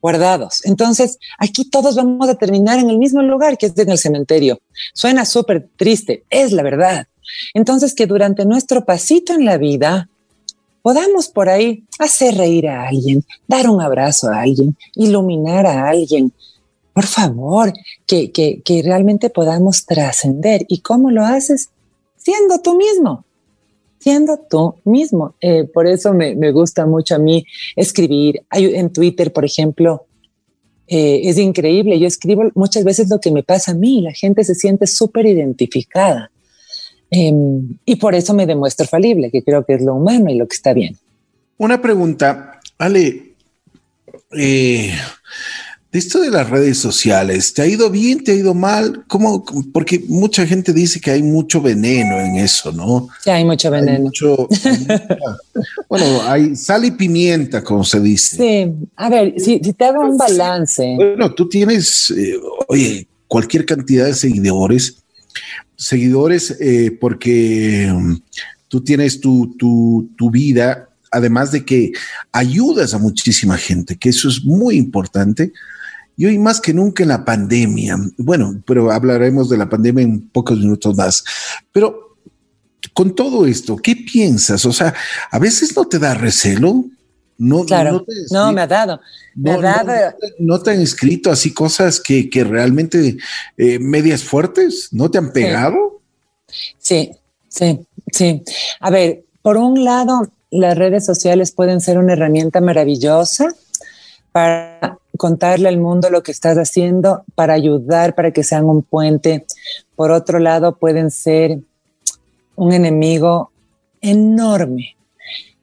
[0.00, 0.64] guardados.
[0.64, 4.60] Entonces, aquí todos vamos a terminar en el mismo lugar, que es en el cementerio.
[4.94, 7.06] Suena súper triste, es la verdad.
[7.54, 10.08] Entonces, que durante nuestro pasito en la vida
[10.82, 16.32] podamos por ahí hacer reír a alguien, dar un abrazo a alguien, iluminar a alguien.
[16.92, 17.72] Por favor,
[18.06, 20.64] que, que, que realmente podamos trascender.
[20.68, 21.70] ¿Y cómo lo haces?
[22.16, 23.24] Siendo tú mismo
[24.00, 25.34] siendo tú mismo.
[25.40, 27.44] Eh, por eso me, me, gusta mucho a mí
[27.76, 28.42] escribir.
[28.50, 30.06] en Twitter, por ejemplo,
[30.88, 32.00] eh, es increíble.
[32.00, 34.02] Yo escribo muchas veces lo que me pasa a mí.
[34.02, 36.32] La gente se siente súper identificada.
[37.10, 40.48] Em, y por eso me demuestro falible, que creo que es lo humano y lo
[40.48, 40.96] que está bien.
[41.58, 43.34] Una pregunta, Ale.
[45.92, 48.22] De esto de las redes sociales, ¿te ha ido bien?
[48.22, 49.02] ¿Te ha ido mal?
[49.08, 49.44] ¿Cómo?
[49.72, 53.08] Porque mucha gente dice que hay mucho veneno en eso, ¿no?
[53.24, 54.08] Sí, hay mucho veneno.
[55.88, 58.36] bueno, hay sal y pimienta, como se dice.
[58.36, 60.94] Sí, a ver, si, te hago un balance.
[60.94, 65.02] Bueno, tú tienes, eh, oye, cualquier cantidad de seguidores,
[65.74, 68.14] seguidores eh, porque mm,
[68.68, 71.90] tú tienes tu, tu, tu vida además de que
[72.30, 75.52] ayudas a muchísima gente, que eso es muy importante.
[76.16, 80.28] Y hoy más que nunca en la pandemia, bueno, pero hablaremos de la pandemia en
[80.28, 81.24] pocos minutos más,
[81.72, 82.16] pero
[82.92, 84.64] con todo esto, ¿qué piensas?
[84.64, 84.94] O sea,
[85.30, 86.84] a veces no te da recelo.
[87.38, 89.00] No, claro, no, me ha dado.
[89.34, 90.14] Me ha dado.
[90.38, 93.16] No, te han escrito así cosas que, que realmente
[93.56, 96.02] eh, medias fuertes, ¿no te han pegado?
[96.76, 97.12] Sí,
[97.48, 97.80] sí,
[98.12, 98.42] sí.
[98.80, 103.54] A ver, por un lado, las redes sociales pueden ser una herramienta maravillosa
[104.32, 109.44] para contarle al mundo lo que estás haciendo, para ayudar, para que sean un puente.
[109.94, 111.58] Por otro lado, pueden ser
[112.56, 113.50] un enemigo
[114.00, 114.96] enorme.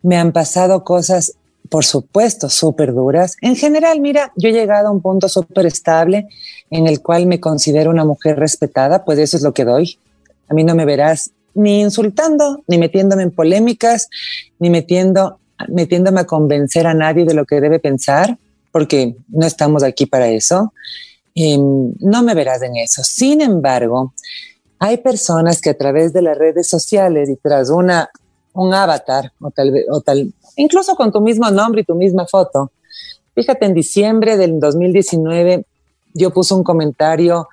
[0.03, 1.33] Me han pasado cosas,
[1.71, 3.35] por supuesto, súper duras.
[3.41, 6.27] En general, mira, yo he llegado a un punto súper estable
[6.69, 9.97] en el cual me considero una mujer respetada, pues eso es lo que doy.
[10.49, 14.07] A mí no me verás ni insultando, ni metiéndome en polémicas,
[14.59, 18.37] ni metiendo, metiéndome a convencer a nadie de lo que debe pensar
[18.77, 20.71] porque no estamos aquí para eso.
[21.33, 23.03] Em, no me verás en eso.
[23.03, 24.13] Sin embargo,
[24.77, 28.07] hay personas que a través de las redes sociales y tras una,
[28.53, 32.71] un avatar o tal, o tal, incluso con tu mismo nombre y tu misma foto,
[33.33, 35.65] fíjate, en diciembre del 2019
[36.13, 37.47] yo puse un comentario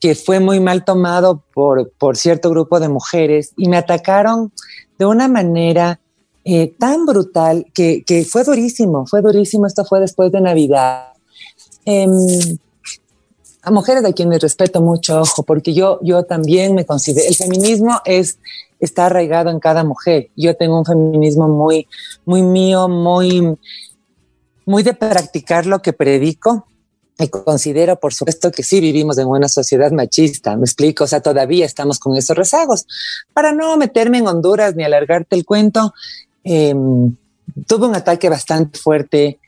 [0.00, 4.52] que fue muy mal tomado por, por cierto grupo de mujeres y me atacaron
[4.98, 6.00] de una manera
[6.44, 9.66] eh, tan brutal que, que, fue durísimo, fue durísimo.
[9.66, 11.08] Esto fue después de Navidad.
[11.86, 12.58] Em,
[13.64, 17.98] a mujeres a quienes respeto mucho, ojo, porque yo, yo también me considero, el feminismo
[18.04, 18.38] es,
[18.78, 20.28] está arraigado en cada mujer.
[20.36, 21.88] Yo tengo un feminismo muy,
[22.26, 23.56] muy mío, muy,
[24.66, 26.66] muy de practicar lo que predico.
[27.18, 31.20] Y considero, por supuesto, que sí vivimos en una sociedad machista, me explico, o sea,
[31.20, 32.86] todavía estamos con esos rezagos.
[33.32, 35.94] Para no meterme en Honduras ni alargarte el cuento,
[36.44, 37.18] eh, un
[37.94, 39.38] ataque bastante fuerte,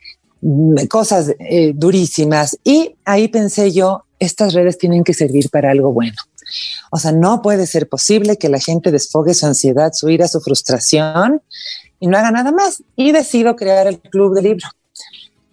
[0.41, 5.93] mm, cosas eh, durísimas y ahí pensé yo, estas redes tienen que servir para algo
[5.93, 6.17] bueno.
[6.91, 10.41] O sea, no puede ser posible que la gente desfogue su ansiedad, su ira, su
[10.41, 11.43] frustración
[11.99, 12.83] y no haga nada más.
[12.95, 14.69] Y decido crear el Club de Libro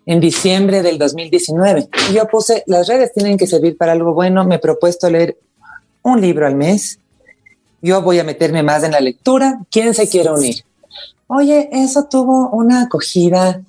[0.06, 1.90] en diciembre del 2019.
[2.10, 4.46] Y yo puse, las redes tienen que servir para algo bueno.
[4.46, 5.38] Me he propuesto leer
[6.04, 7.00] un libro al mes.
[7.82, 9.60] Yo voy a meterme más en la lectura.
[9.72, 10.64] ¿Quién se quiere unir?
[11.36, 13.60] Oye, eso tuvo una acogida,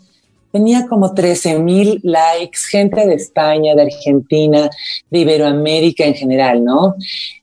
[0.52, 4.68] tenía como 13 mil likes, gente de España, de Argentina,
[5.10, 6.94] de Iberoamérica en general, ¿no?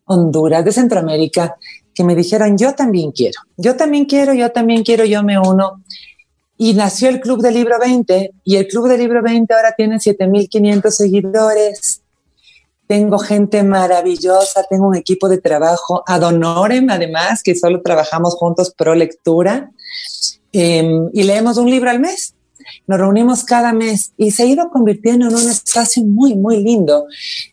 [0.06, 1.56] Honduras, de Centroamérica,
[1.96, 5.82] que me dijeron, yo también quiero, yo también quiero, yo también quiero, yo me uno.
[6.56, 9.96] Y nació el Club del Libro 20 y el Club del Libro 20 ahora tiene
[9.96, 12.02] 7.500 seguidores.
[12.86, 18.72] Tengo gente maravillosa, tengo un equipo de trabajo ad honorem, además, que solo trabajamos juntos
[18.78, 19.72] pro lectura.
[20.54, 22.34] Em, y leemos un libro al mes.
[22.88, 27.06] nos reunimos cada mes y se ha ido convirtiendo en un espacio muy, muy lindo.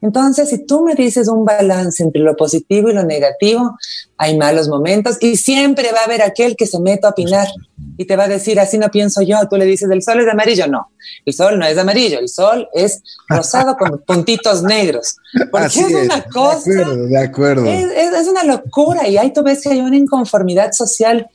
[0.03, 3.77] Entonces, si tú me dices un balance entre lo positivo y lo negativo,
[4.17, 7.49] hay malos momentos y siempre va a haber aquel que se mete a opinar
[7.97, 9.39] y te va a decir, así no pienso yo.
[9.49, 10.67] Tú le dices, el sol es amarillo.
[10.67, 10.91] No,
[11.25, 15.17] el sol no es amarillo, el sol es rosado con puntitos negros.
[15.51, 16.71] Porque es, una cosa.
[16.71, 17.67] De acuerdo, de acuerdo.
[17.67, 21.29] Es, es, una locura y ahí tú ves que hay una inconformidad social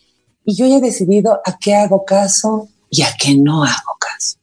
[0.46, 4.38] y yo ya he decidido a qué hago caso y a qué no hago caso.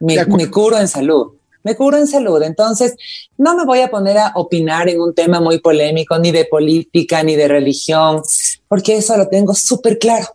[0.00, 1.32] Me, me, curo en salud,
[1.62, 2.42] me curo en salud.
[2.42, 2.96] Entonces,
[3.36, 7.22] no me voy a poner a opinar en un tema muy polémico, ni de política,
[7.22, 8.22] ni de religión,
[8.68, 10.26] porque eso lo tengo súper claro.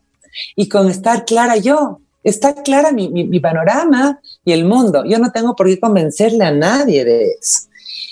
[0.56, 5.04] Y con estar clara yo, está clara mi, mi, mi panorama y el mundo.
[5.06, 7.69] Yo no tengo por qué convencerle a nadie de eso.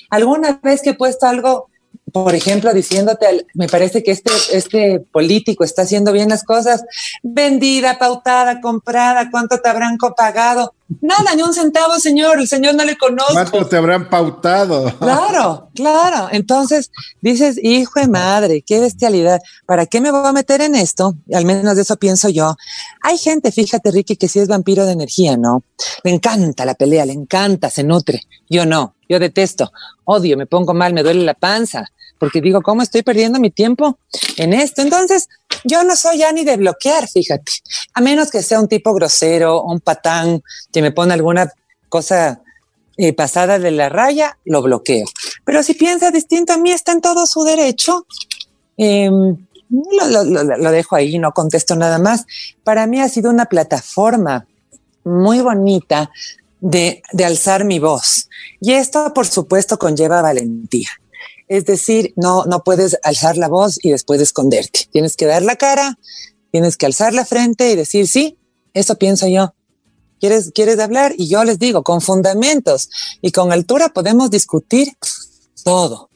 [0.09, 1.67] Alguna vez que he puesto algo
[2.13, 6.85] por ejemplo, diciéndote, me parece que este, este político está haciendo bien las cosas,
[7.23, 10.75] vendida, pautada, comprada, ¿cuánto te habrán pagado?
[11.01, 13.33] Nada, ni un centavo, señor, el señor no le conozco.
[13.33, 14.95] ¿Cuánto te habrán pautado?
[14.99, 16.27] Claro, claro.
[16.31, 19.41] Entonces dices, hijo de madre, qué bestialidad.
[19.65, 21.15] ¿Para qué me voy a meter en esto?
[21.33, 22.55] Al menos de eso pienso yo.
[23.01, 25.63] Hay gente, fíjate, Ricky, que sí es vampiro de energía, ¿no?
[26.03, 28.21] Le encanta la pelea, le encanta, se nutre.
[28.47, 29.71] Yo no, yo detesto,
[30.05, 31.89] odio, me pongo mal, me duele la panza
[32.23, 33.99] porque digo, ¿cómo estoy perdiendo mi tiempo
[34.37, 34.81] en esto?
[34.81, 35.27] Entonces,
[35.65, 37.51] yo no soy ya ni de bloquear, fíjate,
[37.93, 41.51] a menos que sea un tipo grosero, un patán que me pone alguna
[41.89, 42.41] cosa
[42.95, 45.03] eh, pasada de la raya, lo bloqueo.
[45.43, 48.07] Pero si piensa distinto a mí, está en todo su derecho.
[48.77, 52.25] Lo, lo, lo, dejo ahí, no contesto nada más.
[52.63, 54.47] Para mí ha sido una plataforma
[55.03, 56.09] muy bonita
[56.61, 58.29] de, de alzar mi voz.
[58.61, 60.87] Y esto, por supuesto, conlleva valentía.
[61.47, 64.87] Es decir, no, no puedes alzar la voz y después esconderte.
[64.91, 65.97] Tienes que dar la cara,
[66.51, 68.37] tienes que alzar la frente y decir, sí,
[68.73, 69.53] eso pienso yo.
[70.19, 71.13] ¿Quieres, quieres hablar?
[71.17, 72.89] Y yo les digo, con fundamentos
[73.21, 74.93] y con altura podemos discutir
[75.63, 76.09] todo,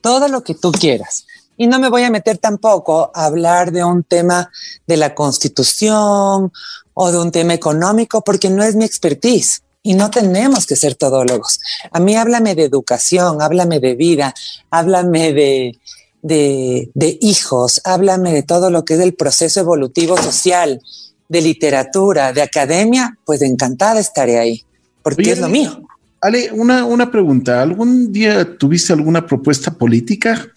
[0.00, 1.26] todo lo que tú quieras.
[1.56, 4.50] Y no me voy a meter tampoco a hablar de un tema
[4.86, 6.52] de la constitución
[6.94, 10.96] o de un tema económico porque no es mi expertise y no tenemos que ser
[10.96, 11.60] todólogos.
[11.92, 14.34] A mí háblame de educación, háblame de vida,
[14.70, 15.78] háblame de,
[16.22, 20.80] de, de, hijos, háblame de todo lo que es el proceso evolutivo social,
[21.28, 24.62] de literatura, de academia, pues encantada estaré ahí,
[25.02, 25.82] porque Oye, es lo mío.
[26.20, 30.48] Ale, una, una pregunta, ¿algún día tuviste alguna propuesta política?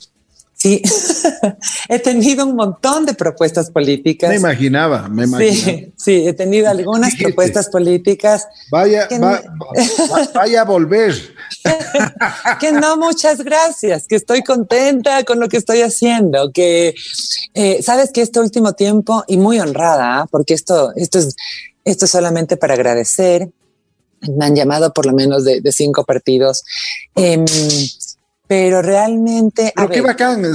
[0.58, 0.82] Sí,
[1.90, 4.32] he tenido un montón de propuestas políticas.
[4.32, 5.54] Me imaginaba, me imaginaba.
[5.56, 7.26] Sí, sí he tenido algunas Fíjate.
[7.26, 8.48] propuestas políticas.
[8.72, 11.14] Vaya, va, va, vaya a volver.
[12.60, 16.96] que no, muchas gracias, que estoy contenta con lo que estoy haciendo, que
[17.54, 20.28] eh, sabes que este último tiempo, y muy honrada, ¿eh?
[20.32, 21.36] porque esto, esto, es,
[21.86, 23.50] esto es solamente para agradecer,
[24.22, 26.64] me han llamado por lo menos de, de cinco partidos.
[27.16, 27.46] Eh,
[28.48, 29.74] pero realmente.
[29.76, 30.46] Pero qué ver, bacán.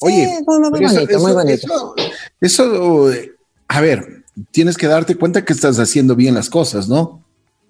[0.00, 1.94] Oye, muy, muy eso, bonito, eso, muy bonito.
[2.40, 3.10] Eso, eso,
[3.68, 7.24] a ver, tienes que darte cuenta que estás haciendo bien las cosas, ¿no?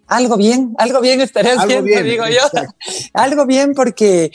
[0.07, 2.41] Algo bien, algo bien estaré Algo haciendo, bien, digo yo.
[3.15, 4.31] Algo bien porque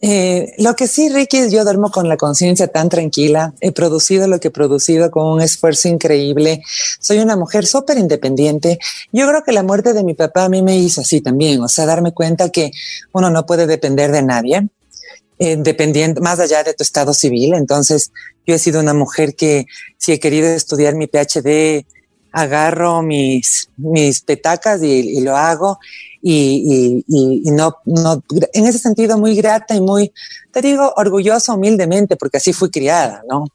[0.00, 3.54] eh, lo que sí, Ricky, yo duermo con la conciencia tan tranquila.
[3.60, 6.62] He producido lo que he producido con un esfuerzo increíble.
[6.98, 8.78] Soy una mujer súper independiente.
[9.12, 11.68] Yo creo que la muerte de mi papá a mí me hizo así también, o
[11.68, 12.72] sea, darme cuenta que
[13.12, 14.68] uno no puede depender de nadie,
[15.38, 17.54] eh, dependiendo más allá de tu estado civil.
[17.54, 18.12] Entonces,
[18.44, 19.66] yo he sido una mujer que
[19.98, 21.86] si he querido estudiar mi PhD,
[22.32, 25.78] agarro mis, mis petacas y, y lo hago.
[26.24, 30.12] Y, y, y, no, no, en ese sentido muy grata y muy,
[30.52, 33.46] te digo, orgullosa humildemente, porque así fui criada, ¿no?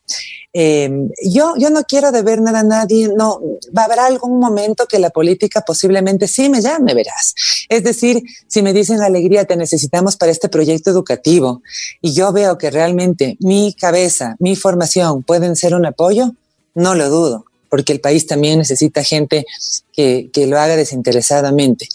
[0.51, 3.39] Eh, yo, yo no quiero deber nada a nadie, no,
[3.75, 7.35] va a haber algún momento que la política posiblemente sí me llame, verás.
[7.69, 11.61] Es decir, si me dicen alegría, te necesitamos para este proyecto educativo
[12.01, 16.33] y yo veo que realmente mi cabeza, mi formación pueden ser un apoyo,
[16.75, 19.45] no lo dudo porque el país también necesita gente
[19.93, 21.88] que, que lo haga desinteresadamente.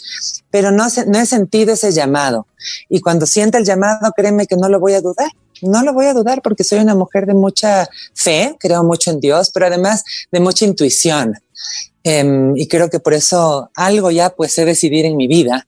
[0.51, 2.47] Pero no, no he sentido ese llamado.
[2.89, 5.31] Y cuando sienta el llamado, créeme que no lo voy a dudar.
[5.63, 9.21] No lo voy a dudar porque soy una mujer de mucha fe, creo mucho en
[9.21, 11.35] Dios, pero además de mucha intuición.
[12.05, 15.67] Um, y creo que por eso algo ya pues sé decidir en mi vida.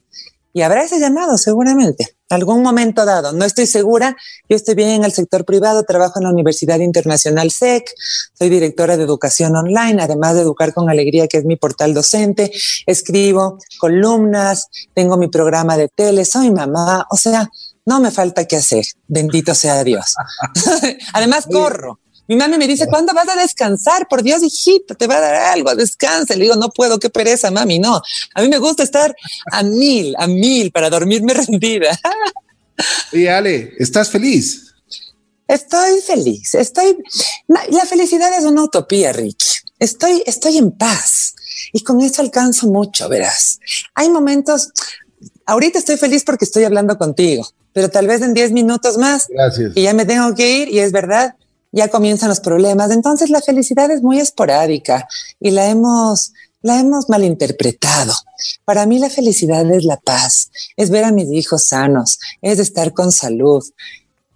[0.52, 3.32] Y habrá ese llamado seguramente algún momento dado.
[3.32, 4.16] No estoy segura.
[4.48, 7.90] Yo estoy bien en el sector privado, trabajo en la Universidad Internacional SEC,
[8.32, 12.50] soy directora de educación online, además de Educar con Alegría, que es mi portal docente,
[12.86, 17.48] escribo columnas, tengo mi programa de tele, soy mamá, o sea,
[17.86, 18.84] no me falta qué hacer.
[19.06, 20.14] Bendito sea Dios.
[21.12, 21.98] además, corro.
[22.26, 24.08] Mi mami me dice, ¿cuándo vas a descansar?
[24.08, 26.34] Por Dios, hijita, te va a dar algo, descansa.
[26.34, 27.78] Le digo, no puedo, qué pereza, mami.
[27.78, 28.00] No,
[28.34, 29.14] a mí me gusta estar
[29.52, 31.98] a mil, a mil para dormirme rendida.
[33.12, 34.74] Y Ale, ¿estás feliz?
[35.46, 36.96] Estoy feliz, estoy...
[37.46, 39.62] La felicidad es una utopía, Rich.
[39.78, 41.34] Estoy, estoy en paz
[41.72, 43.58] y con eso alcanzo mucho, verás.
[43.94, 44.70] Hay momentos,
[45.44, 49.72] ahorita estoy feliz porque estoy hablando contigo, pero tal vez en 10 minutos más Gracias.
[49.74, 51.34] y ya me tengo que ir y es verdad,
[51.74, 52.90] ya comienzan los problemas.
[52.90, 55.08] Entonces la felicidad es muy esporádica
[55.40, 58.14] y la hemos, la hemos malinterpretado.
[58.64, 62.92] Para mí la felicidad es la paz, es ver a mis hijos sanos, es estar
[62.92, 63.64] con salud,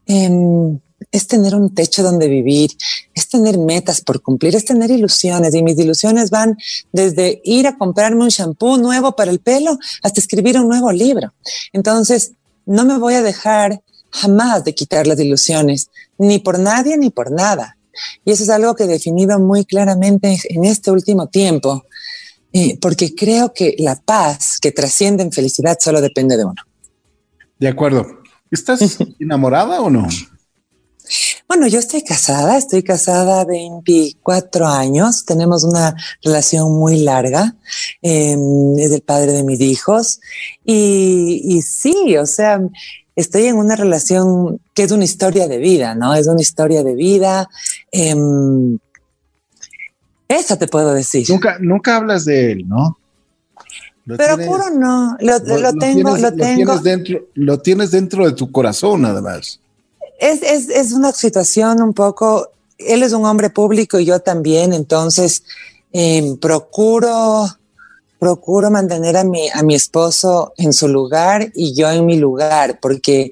[0.07, 0.79] eh,
[1.13, 2.71] es tener un techo donde vivir,
[3.15, 6.57] es tener metas por cumplir, es tener ilusiones y mis ilusiones van
[6.93, 11.33] desde ir a comprarme un shampoo nuevo para el pelo hasta escribir un nuevo libro.
[11.73, 12.33] Entonces,
[12.67, 13.81] no me voy a dejar
[14.11, 17.77] jamás de quitar las ilusiones, ni por nadie ni por nada.
[18.25, 21.85] Y eso es algo que he definido muy claramente en este último tiempo,
[22.53, 26.63] eh, porque creo que la paz que trasciende en felicidad solo depende de uno.
[27.59, 28.07] De acuerdo.
[28.51, 30.07] ¿Estás enamorada o no?
[31.47, 37.57] Bueno, yo estoy casada, estoy casada 24 años, tenemos una relación muy larga,
[38.03, 38.37] eh,
[38.77, 40.21] es el padre de mis hijos
[40.65, 42.61] y, y sí, o sea,
[43.19, 46.15] estoy en una relación que es una historia de vida, ¿no?
[46.15, 47.49] Es una historia de vida.
[47.91, 48.15] Eh,
[50.29, 51.29] eso te puedo decir.
[51.29, 52.97] Nunca, nunca hablas de él, ¿no?
[54.05, 56.55] Lo Pero tienes, juro no, lo, lo, lo tengo, tienes, lo tengo.
[56.55, 59.61] Tienes dentro, lo tienes dentro de tu corazón, además.
[60.21, 64.73] Es, es, es, una situación un poco, él es un hombre público y yo también,
[64.73, 65.43] entonces
[65.93, 67.47] eh, procuro,
[68.19, 72.79] procuro mantener a mi, a mi esposo en su lugar y yo en mi lugar,
[72.81, 73.31] porque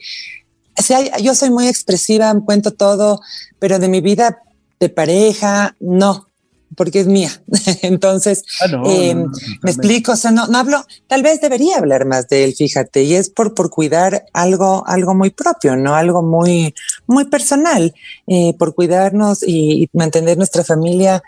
[0.78, 3.20] o sea, yo soy muy expresiva, cuento todo,
[3.59, 4.43] pero de mi vida
[4.78, 6.28] de pareja, no,
[6.76, 7.30] porque es mía.
[7.82, 9.32] Entonces, ah, no, eh, no, no,
[9.62, 13.05] me explico, o sea, no, no hablo, tal vez debería hablar más de él, fíjate,
[13.05, 15.95] y es por, por cuidar algo, algo muy propio, ¿no?
[15.95, 16.74] Algo muy,
[17.07, 17.95] muy personal,
[18.26, 21.22] eh, por cuidarnos y, y, mantener nuestra familia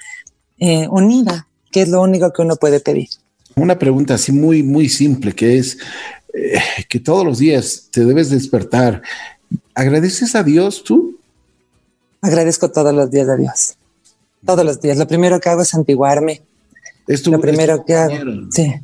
[0.58, 3.08] eh, unida, que es lo único que uno puede pedir.
[3.58, 5.78] Una pregunta así muy, muy simple, que es
[6.34, 9.02] eh, que todos los días te debes despertar.
[9.74, 11.18] ¿Agradeces a Dios tú?
[12.20, 13.78] Agradezco todos los días a Dios
[14.44, 14.98] todos los días.
[14.98, 16.42] Lo primero que hago es antiguarme.
[17.06, 18.14] Es tu, lo primero es tu que hago.
[18.50, 18.74] Sí.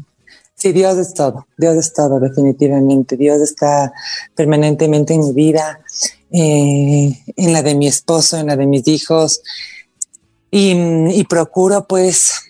[0.56, 1.46] Sí, Dios es todo.
[1.58, 3.16] Dios es todo, definitivamente.
[3.16, 3.92] Dios está
[4.34, 5.80] permanentemente en mi vida,
[6.30, 9.42] eh, en la de mi esposo, en la de mis hijos.
[10.50, 10.72] Y,
[11.10, 12.43] y procuro, pues,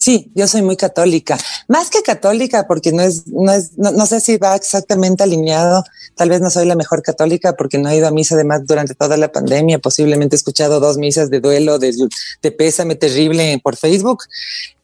[0.00, 1.38] Sí, yo soy muy católica,
[1.68, 5.84] más que católica, porque no es, no es, no, no, sé si va exactamente alineado.
[6.14, 8.94] Tal vez no soy la mejor católica porque no he ido a misa además durante
[8.94, 9.78] toda la pandemia.
[9.78, 11.94] Posiblemente he escuchado dos misas de duelo, de,
[12.40, 14.24] de pésame terrible por Facebook.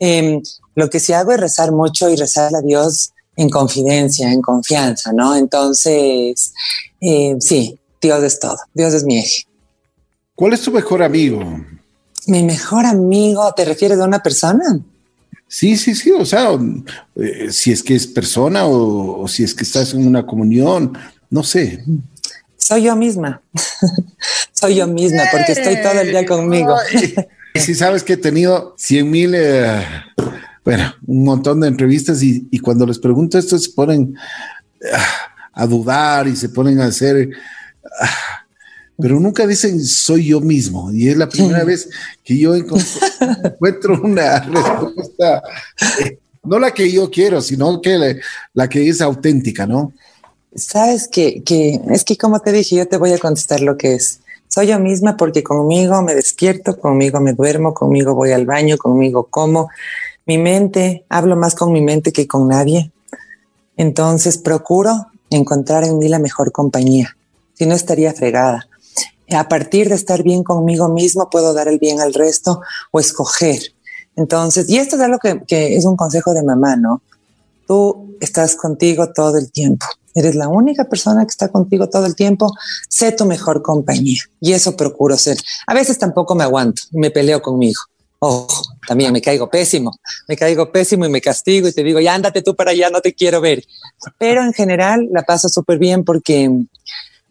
[0.00, 0.38] Eh,
[0.74, 5.14] lo que sí hago es rezar mucho y rezar a Dios en confidencia, en confianza,
[5.14, 5.34] ¿no?
[5.34, 6.52] Entonces,
[7.00, 8.58] eh, sí, Dios es todo.
[8.74, 9.44] Dios es mi eje.
[10.34, 11.40] ¿Cuál es tu mejor amigo?
[12.26, 14.78] Mi mejor amigo, ¿te refieres a una persona?
[15.49, 16.51] Sí, sí, sí, o sea,
[17.16, 20.97] eh, si es que es persona o, o, si es que estás en una comunión,
[21.30, 21.84] no sé.
[22.57, 23.40] Soy yo misma,
[24.53, 26.74] soy yo misma porque estoy todo el día conmigo.
[27.55, 29.82] y si sabes que he tenido 100 mil, eh,
[30.64, 34.16] bueno, un montón de entrevistas y, y, cuando les pregunto esto se ponen
[35.53, 37.30] a dudar y se ponen a hacer...
[38.99, 40.92] pero nunca dicen soy yo mismo.
[40.92, 41.88] Y es la primera vez
[42.24, 45.42] que yo encuentro una respuesta,
[46.05, 48.16] eh, no la que yo quiero, sino que la,
[48.55, 49.92] la que es auténtica, ¿no?
[50.55, 53.94] Sabes que, que, es que como te dije, yo te voy a contestar lo que
[53.94, 54.20] es.
[54.49, 59.24] Soy yo misma porque conmigo me despierto, conmigo me duermo, conmigo voy al baño, conmigo
[59.28, 59.68] como.
[60.24, 62.90] Mi mente, hablo más con mi mente que con nadie.
[63.76, 67.16] Entonces procuro encontrar en mí la mejor compañía.
[67.55, 68.66] Si no estaría fregada
[69.31, 72.61] a partir de estar bien conmigo mismo, puedo dar el bien al resto
[72.91, 73.61] o escoger.
[74.14, 77.03] Entonces, y esto es algo que, es un consejo de mamá, ¿no?
[77.66, 79.87] Tú estás contigo todo el tiempo.
[80.14, 82.51] Eres la única persona que está contigo todo el tiempo.
[82.89, 84.22] Sé tu mejor compañía.
[84.41, 85.37] Y eso procuro ser.
[85.66, 87.81] A veces tampoco me aguanto y me peleo conmigo.
[88.18, 89.93] Ojo, también me caigo pésimo.
[90.27, 93.03] Me caigo pésimo y me castigo y te digo, ya ándate tú para allá, no
[93.03, 93.62] te quiero ver.
[94.16, 96.51] Pero en general la paso súper bien porque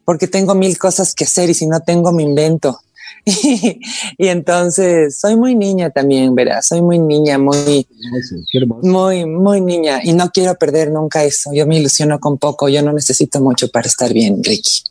[0.06, 2.80] porque tengo mil cosas que hacer y si no tengo me invento.
[3.28, 3.80] Y,
[4.20, 7.88] y, entonces soy muy niña también, verás, soy muy niña, muy,
[8.84, 11.50] muy, muy niña y no quiero perder nunca eso.
[11.52, 14.84] Yo me ilusiono con poco, yo no necesito mucho para estar bien, Ricky.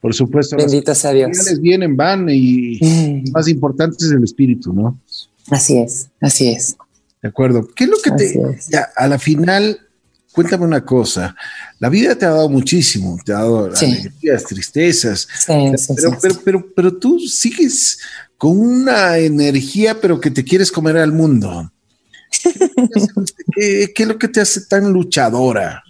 [0.00, 0.56] Por supuesto.
[0.56, 1.30] Bendito sea Dios.
[1.60, 3.30] vienen, van y mm.
[3.32, 4.98] más importante es el espíritu, ¿no?
[5.50, 6.76] Así es, así es.
[7.22, 7.68] De acuerdo.
[7.74, 8.58] ¿Qué es lo que te...
[8.70, 9.78] Ya, a la final,
[10.40, 11.36] cuéntame una cosa.
[11.78, 15.28] La vida te ha dado muchísimo, te ha dado alegrías, tristezas.
[15.38, 15.52] Sí,
[15.94, 17.98] pero, pero, pero, pero, tú sigues
[18.38, 21.70] con una energía, pero que te quieres comer al mundo.
[23.54, 25.84] ¿Qué, es lo que te hace tan luchadora?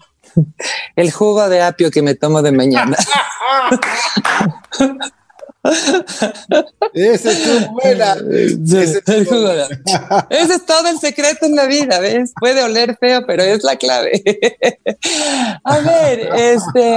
[0.96, 2.96] El jugo de apio que me tomo de mañana.
[6.95, 8.17] Esa es buena.
[10.31, 12.33] Ese, es todo el secreto en la vida, ¿ves?
[12.41, 14.23] Puede oler feo, pero es la clave.
[15.65, 16.97] A ver, este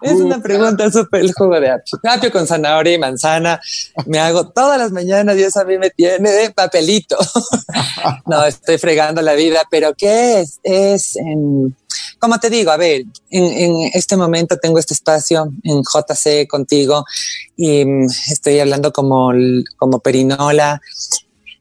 [0.00, 1.98] es una pregunta súper el jugo de apio.
[2.04, 3.60] Apio con zanahoria y manzana.
[4.06, 7.16] Me hago todas las mañanas y eso a mí me tiene de papelito.
[8.26, 10.60] No, estoy fregando la vida, pero ¿qué es?
[10.62, 11.76] Es en
[12.22, 17.04] como te digo, a ver, en, este momento tengo este espacio en JC contigo
[17.56, 19.32] y mm, estoy hablando como,
[19.76, 20.80] como perinola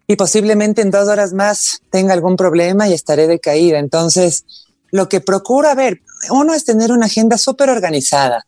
[0.05, 3.79] y posiblemente en dos horas más tenga algún problema y estaré decaída.
[3.79, 4.45] Entonces,
[4.91, 8.45] lo que procuro, a ver, uno es tener una agenda súper organizada.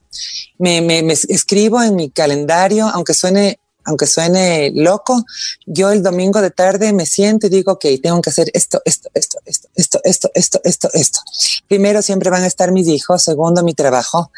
[0.60, 5.24] Me, me, escribo en mi calendario, aunque suene aunque suene loco,
[5.66, 9.10] yo el domingo de tarde me siento y digo, ok, tengo que hacer esto, esto,
[9.14, 9.70] esto, esto,
[10.04, 11.20] esto, esto, esto, esto.
[11.68, 14.32] Primero siempre van a estar mis hijos, segundo mi trabajo,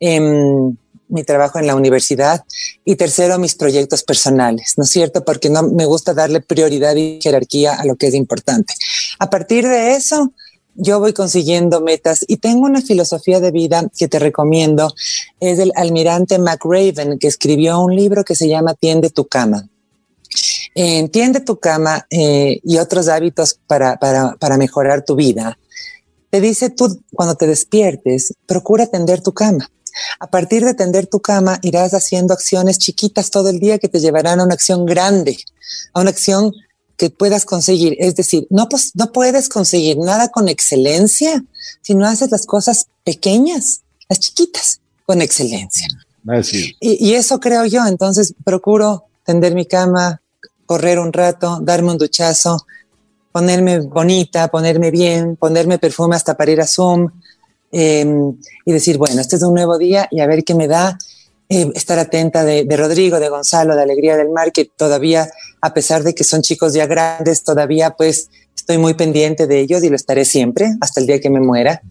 [0.00, 0.76] em,
[1.08, 2.44] mi trabajo en la universidad
[2.84, 5.24] y tercero mis proyectos personales, ¿no es cierto?
[5.24, 8.74] Porque no me gusta darle prioridad y jerarquía a lo que es importante.
[9.18, 10.32] A partir de eso,
[10.74, 14.92] yo voy consiguiendo metas y tengo una filosofía de vida que te recomiendo.
[15.40, 19.68] Es del almirante McRaven, que escribió un libro que se llama Tiende tu cama.
[20.74, 25.58] Eh, tiende tu cama eh, y otros hábitos para, para, para mejorar tu vida.
[26.30, 29.68] Te dice tú, cuando te despiertes, procura tender tu cama.
[30.18, 34.00] A partir de tender tu cama, irás haciendo acciones chiquitas todo el día que te
[34.00, 35.36] llevarán a una acción grande,
[35.92, 36.52] a una acción
[36.96, 37.96] que puedas conseguir.
[37.98, 41.44] Es decir, no, pues, no puedes conseguir nada con excelencia
[41.82, 45.86] si no haces las cosas pequeñas, las chiquitas, con excelencia.
[46.80, 47.86] Y, y, eso creo yo.
[47.86, 50.22] Entonces procuro tender mi cama,
[50.66, 52.64] correr un rato, darme un duchazo,
[53.34, 57.10] ponerme bonita, ponerme bien, ponerme perfume hasta para ir a Zoom
[57.72, 60.96] em, y decir, bueno, este es un nuevo día y a ver qué me da
[61.48, 65.28] eh, estar atenta de, Rodrigo, de Gonzalo, de Alegría del Mar, que todavía,
[65.60, 69.82] a pesar de que son chicos ya grandes, todavía pues estoy muy pendiente de ellos
[69.84, 71.82] y lo estaré siempre hasta el día que me muera.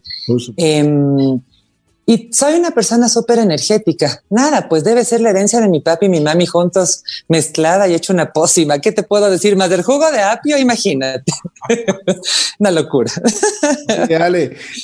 [2.06, 4.22] Y soy una persona súper energética.
[4.28, 7.94] Nada, pues debe ser la herencia de mi papi y mi mami juntos, mezclada y
[7.94, 8.78] hecho una pócima.
[8.78, 10.58] ¿Qué te puedo decir más del jugo de apio?
[10.58, 11.32] Imagínate.
[12.58, 13.12] una locura.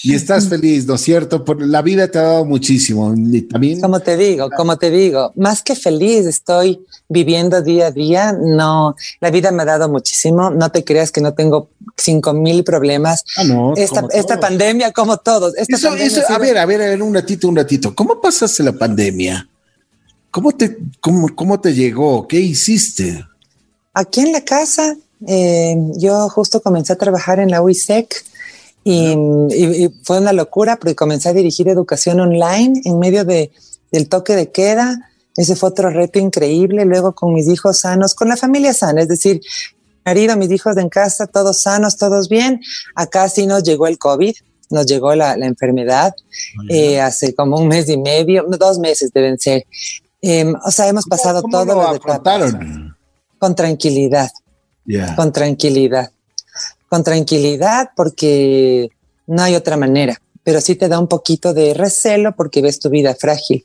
[0.03, 1.45] Y estás feliz, ¿no es cierto?
[1.45, 3.15] Por la vida te ha dado muchísimo.
[3.17, 3.81] Y también.
[3.81, 8.33] Como te digo, como te digo, más que feliz, estoy viviendo día a día.
[8.33, 10.51] No, la vida me ha dado muchísimo.
[10.51, 13.25] No te creas que no tengo cinco mil problemas.
[13.37, 13.75] Ah, no.
[13.77, 15.55] Esta, esta pandemia, como todos.
[15.57, 17.95] Esta a ver, a ver, a ver, un ratito, un ratito.
[17.95, 19.49] ¿Cómo pasaste la pandemia?
[20.31, 22.27] ¿Cómo te, cómo, cómo te llegó?
[22.29, 23.25] ¿Qué hiciste?
[23.93, 24.97] Aquí en la casa,
[25.27, 28.25] eh, yo justo comencé a trabajar en la UISEC
[28.85, 33.51] y, fue una locura porque comencé a dirigir educación online en medio de,
[33.93, 35.11] del toque de queda.
[35.37, 36.85] Ese fue otro reto increíble.
[36.85, 39.41] Luego con mis hijos sanos, con la familia sana, es decir,
[40.05, 42.61] marido, mis hijos en casa, todos sanos, todos bien.
[42.95, 44.35] Acá sí nos llegó el COVID
[44.71, 46.15] nos llegó la, enfermedad
[46.69, 49.67] eh, hace como un mes y medio, dos meses deben ser.
[50.23, 51.99] Em, o sea, hemos pasado todo lo, lo
[53.39, 54.31] con tranquilidad,
[55.17, 56.11] con tranquilidad,
[56.89, 58.91] con tranquilidad porque
[59.27, 62.91] no hay otra manera, pero sí te da un poquito de recelo porque ves tu
[62.91, 63.65] vida frágil.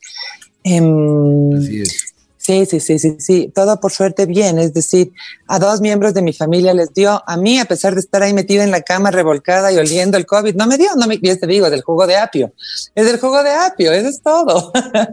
[0.63, 2.14] Em, Así es.
[2.45, 4.59] Sí, sí, sí, sí, sí, todo por suerte bien.
[4.59, 5.11] Es decir,
[5.47, 8.35] a dos miembros de mi familia les dio, a mí, a pesar de estar ahí
[8.35, 11.35] metida en la cama revolcada y oliendo el COVID, no me dio, no me, ya
[11.37, 12.53] te digo, del jugo de apio.
[12.93, 14.71] Es del jugo de apio, eso es todo.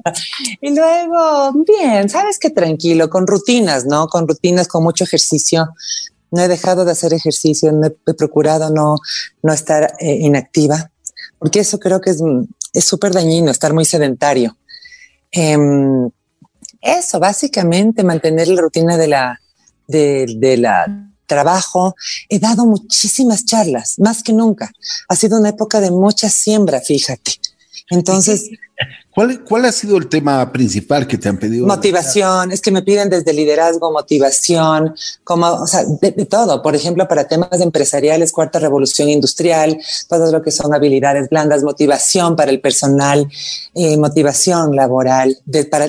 [0.61, 4.09] y luego, bien, sabes qué tranquilo, con rutinas, ¿no?
[4.09, 5.71] Con rutinas, con mucho ejercicio.
[6.33, 8.97] No he dejado de hacer ejercicio, no he, procurado no,
[9.43, 10.91] no estar eh, inactiva,
[11.39, 14.55] porque eso creo que es súper dañino, estar muy sedentario.
[15.31, 15.57] Eh,
[16.83, 19.41] eso, básicamente mantener la rutina de la,
[19.87, 21.95] de, la trabajo.
[22.29, 24.71] He dado muchísimas charlas, más que nunca.
[25.09, 27.33] Ha sido una época de mucha siembra, fíjate.
[27.89, 28.51] Entonces,
[29.15, 31.67] ¿Cuál, ¿Cuál ha sido el tema principal que te han pedido?
[31.67, 36.63] Motivación, es que me piden desde liderazgo, motivación, como, o sea, de, todo.
[36.63, 42.37] Por ejemplo, para temas empresariales, cuarta revolución industrial, todo lo que son habilidades blandas, motivación
[42.37, 43.29] para el personal,
[43.75, 45.37] eh, motivación laboral,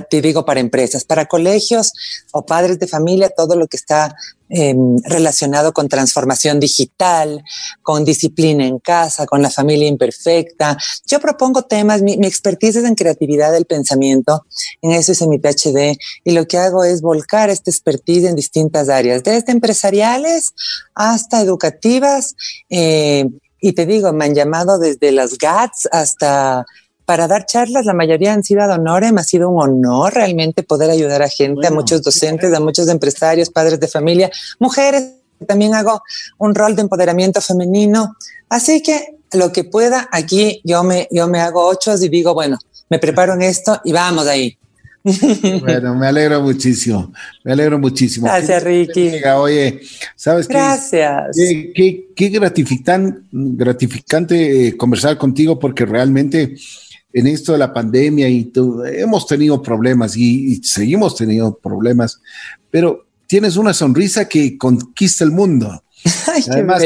[0.10, 1.94] te digo, para empresas, para colegios
[2.34, 4.14] o padres de familia, todo lo que está
[4.56, 7.44] Em, relacionado con transformación digital,
[7.82, 10.78] con disciplina en casa, con la familia imperfecta.
[11.08, 14.46] Yo propongo temas, mi, expertise es en creatividad del pensamiento,
[14.84, 18.90] en eso hice mi PhD, y lo que hago es volcar este expertise en distintas
[18.90, 20.54] áreas, desde empresariales
[20.94, 22.36] hasta educativas.
[22.70, 23.26] Eh,
[23.60, 26.64] y te digo, me han llamado desde las GATS hasta
[27.06, 30.90] para dar charlas, la mayoría han sido ad honorem, ha sido un honor realmente poder
[30.90, 35.12] ayudar a gente, a muchos docentes, a muchos empresarios, padres de familia, mujeres.
[35.48, 36.02] También hago
[36.38, 38.16] un rol de empoderamiento femenino.
[38.48, 42.58] Así que lo que pueda, aquí yo me, yo me hago ocho y digo, bueno,
[42.90, 44.58] me preparo en esto y vamos ahí.
[45.60, 47.12] Bueno, me alegro muchísimo,
[47.44, 48.28] me alegro muchísimo.
[48.28, 49.22] Gracias, Ricky.
[49.36, 49.82] Oye,
[50.16, 50.54] ¿sabes qué?
[50.54, 51.36] Gracias.
[51.36, 56.56] Qué, qué, gratificante eh, conversar contigo porque realmente
[57.14, 62.20] en esto de la pandemia y todo, hemos tenido problemas y, seguimos teniendo problemas,
[62.72, 65.84] pero tienes una sonrisa que conquista el mundo.
[66.50, 66.82] además,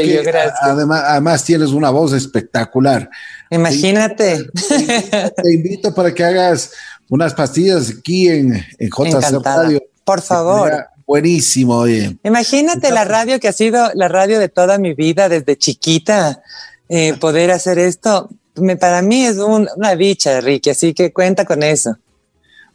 [1.06, 3.08] además, tienes una voz espectacular.
[3.50, 4.46] Imagínate.
[5.42, 6.72] Te, invito para que hagas
[7.08, 9.82] unas pastillas aquí en, en JC Radio.
[10.04, 10.86] Por favor.
[11.06, 12.18] Buenísimo, oye.
[12.22, 16.42] Imagínate la radio que ha sido la radio de toda mi vida desde chiquita.
[16.90, 18.30] Eh, poder hacer esto
[18.78, 21.96] para mí es una dicha, Ricky, así que cuenta con eso.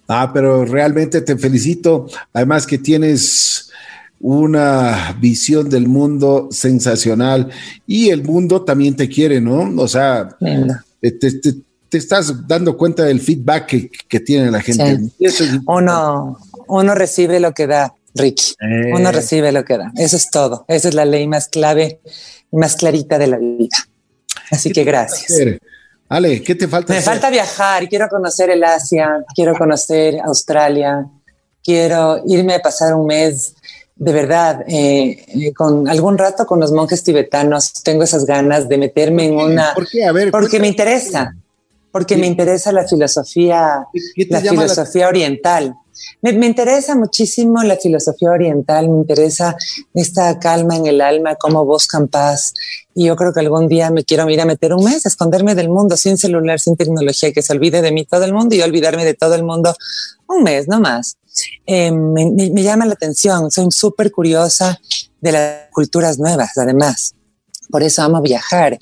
[0.07, 2.07] Ah, pero realmente te felicito.
[2.33, 3.71] Además que tienes
[4.19, 7.49] una visión del mundo sensacional
[7.85, 9.81] y el mundo también te quiere, ¿no?
[9.81, 10.29] O sea,
[11.01, 14.99] te, te, estás dando cuenta del feedback que, tiene la gente.
[15.67, 18.55] uno, uno recibe lo que da, Ricky.
[18.93, 19.11] Uno eh.
[19.11, 19.91] recibe lo que da.
[19.97, 20.65] Eso es todo.
[20.67, 21.99] Esa es la ley más clave
[22.51, 23.75] y más clarita de la vida.
[24.51, 25.33] Así que gracias.
[26.13, 26.93] Ale, ¿qué te falta?
[26.93, 31.07] Me falta viajar, quiero conocer el Asia, quiero conocer Australia,
[31.63, 33.55] quiero irme a pasar un mes
[33.95, 38.77] de verdad, eh, eh, con algún rato con los monjes tibetanos, tengo esas ganas de
[38.77, 39.73] meterme en una...
[39.73, 40.05] ¿Por qué?
[40.05, 41.35] A ver, porque me interesa,
[41.93, 43.85] porque me interesa la filosofía,
[44.27, 45.75] la filosofía oriental.
[46.23, 49.55] Me, interesa muchísimo la filosofía oriental, me interesa
[49.93, 52.55] esta calma en el alma, cómo buscan paz.
[52.95, 55.69] Y yo creo que algún día me quiero ir a meter un mes, esconderme del
[55.69, 59.05] mundo sin celular, sin tecnología, que se olvide de mí todo el mundo y olvidarme
[59.05, 59.75] de todo el mundo
[60.27, 61.17] un mes, no más.
[61.67, 64.79] Eh, me, me llama la atención, soy súper curiosa
[65.21, 67.13] de las culturas nuevas, además
[67.73, 68.77] por eso amo viajar.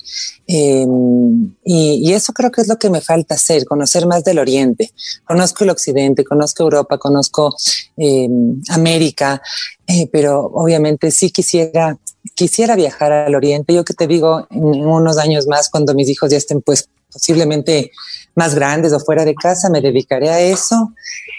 [0.46, 4.92] Em, y, eso creo que es lo que me falta hacer, conocer más del Oriente.
[5.24, 7.56] Conozco el Occidente, conozco Europa, conozco
[7.96, 9.40] em, América,
[9.86, 11.96] eh, pero obviamente sí quisiera,
[12.34, 13.72] quisiera viajar al Oriente.
[13.72, 17.92] Yo que te digo, en, unos años más, cuando mis hijos ya estén pues posiblemente
[18.34, 20.92] más grandes o fuera de casa, me dedicaré a eso.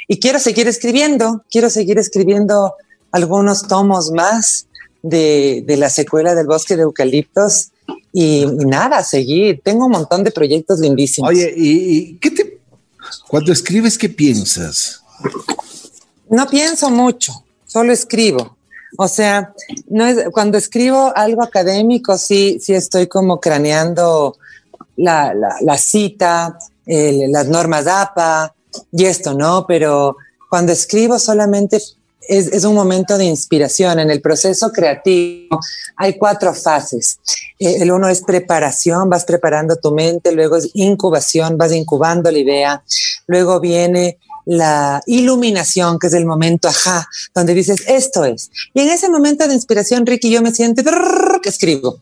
[0.08, 2.74] Y quiero seguir escribiendo, quiero seguir escribiendo
[3.12, 4.66] algunos tomos más
[5.04, 7.72] de, la secuela del bosque de eucaliptos
[8.12, 9.62] y, nada, seguir.
[9.64, 11.30] Tengo un montón de proyectos lindísimos.
[11.30, 12.60] Oye, ¿y, qué te...
[13.28, 15.04] Cuando escribes, qué piensas?
[16.30, 17.34] No pienso mucho,
[17.68, 18.58] solo escribo.
[18.98, 19.54] O sea,
[19.88, 24.38] no es, cuando escribo algo académico, sí, sí estoy como craneando
[24.96, 28.54] la, la, cita, las normas APA
[28.92, 29.66] y esto, ¿no?
[29.68, 30.16] Pero
[30.50, 31.82] cuando escribo solamente
[32.28, 34.00] es, un momento de inspiración.
[34.00, 35.60] En el proceso creativo
[35.98, 37.20] hay cuatro fases.
[37.60, 42.40] Eh, el uno es preparación, vas preparando tu mente, luego es incubación, vas incubando la
[42.40, 42.84] idea,
[43.28, 48.52] luego viene la iluminación, que es el momento ajá, donde dices, esto es.
[48.74, 50.84] Y en ese momento de inspiración, Ricky, yo me siento
[51.42, 52.00] que escribo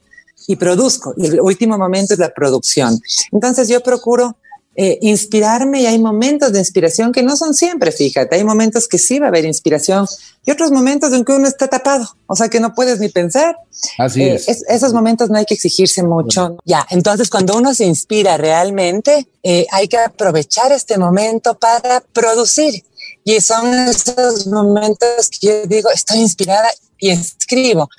[0.47, 1.13] y produzco.
[1.17, 2.99] Y el último momento es la producción.
[3.31, 4.37] Entonces yo procuro
[4.75, 8.97] eh, inspirarme y hay momentos de inspiración que no son siempre, fíjate, hay momentos que
[8.97, 10.07] sí va a haber inspiración
[10.45, 13.57] y otros momentos en que uno está tapado, o sea que no puedes ni pensar.
[13.97, 14.63] Así eh, es.
[14.69, 16.57] Esos momentos no hay que exigirse mucho.
[16.63, 22.85] Ya, entonces cuando uno se inspira realmente, eh, hay que aprovechar este momento para producir.
[23.23, 26.69] Y son esos momentos que yo digo, estoy inspirada
[27.01, 27.89] y escribo.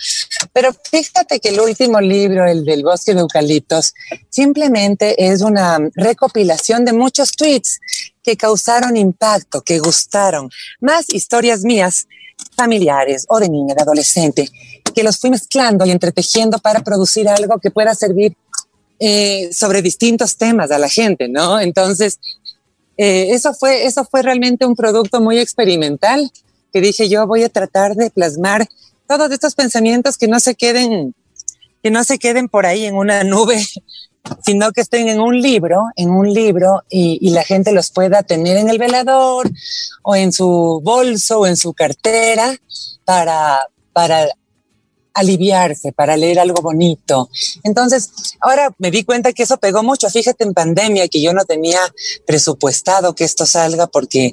[0.53, 3.95] Pero fíjate que el último libro, el del bosque de eucaliptos,
[4.31, 7.81] simplemente es una recopilación de muchos tweets
[8.23, 10.51] que causaron impacto, que gustaron,
[10.81, 12.07] más historias mías
[12.57, 14.49] familiares o de niña, de adolescente,
[14.95, 18.37] que los fui mezclando y entretejiendo para producir algo que pueda servir
[19.01, 21.59] eh, sobre distintos temas a la gente, ¿no?
[21.59, 22.21] Entonces,
[22.97, 26.31] eh, eso, fue, eso fue realmente un producto muy experimental
[26.73, 28.67] que dije yo voy a tratar de plasmar
[29.07, 31.15] todos estos pensamientos que no se queden,
[31.83, 33.63] que no se queden por ahí en una nube,
[34.45, 38.23] sino que estén en un libro, en un libro y, y, la gente los pueda
[38.23, 39.51] tener en el velador
[40.03, 42.57] o en su bolso o en su cartera
[43.05, 43.61] para,
[43.93, 44.29] para
[45.15, 47.29] aliviarse, para leer algo bonito.
[47.63, 48.11] Entonces,
[48.41, 50.09] ahora me di cuenta que eso pegó mucho.
[50.09, 51.81] Fíjate en pandemia que yo no tenía
[52.27, 54.31] presupuestado que esto salga porque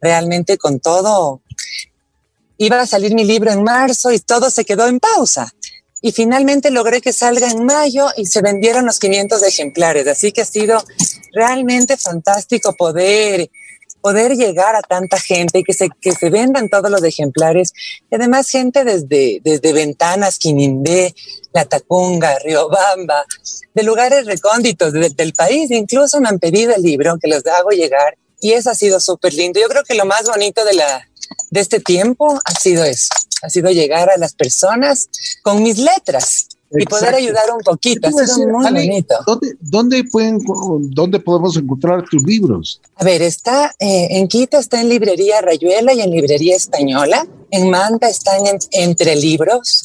[0.00, 1.40] realmente con todo
[2.58, 5.52] iba a salir mi libro en marzo y todo se quedó en pausa.
[6.00, 10.06] Y finalmente logré que salga en mayo y se vendieron los 500 ejemplares.
[10.06, 10.82] Así que ha sido
[11.32, 13.50] realmente fantástico poder
[14.06, 17.72] poder llegar a tanta gente que se, que se vendan todos los ejemplares.
[18.08, 21.12] Y además gente desde, desde Ventanas, Quinimbé,
[21.52, 23.24] La Tacunga, Riobamba,
[23.74, 25.72] de lugares recónditos del país.
[25.72, 29.34] Incluso me han pedido el libro que los hago llegar y eso ha sido súper
[29.34, 29.58] lindo.
[29.60, 31.08] Yo creo que lo más bonito de, la,
[31.50, 33.08] de este tiempo ha sido eso,
[33.42, 35.08] ha sido llegar a las personas
[35.42, 38.08] con mis letras y poder ayudar un poquito.
[38.08, 39.14] Ha sido muy bonito.
[39.26, 40.38] ¿dónde, dónde, pueden,
[40.90, 42.80] ¿Dónde podemos encontrar tus libros?
[42.96, 47.26] A ver, está eh, en Quito, está en Librería Rayuela y en Librería Española.
[47.50, 49.84] En Manta están en, entre libros.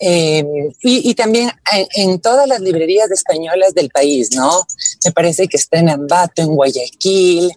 [0.00, 0.44] Eh,
[0.82, 4.66] y, y, también en, en, todas las librerías españolas del país, ¿no?
[5.04, 7.52] Me parece que está en Ambato, en Guayaquil,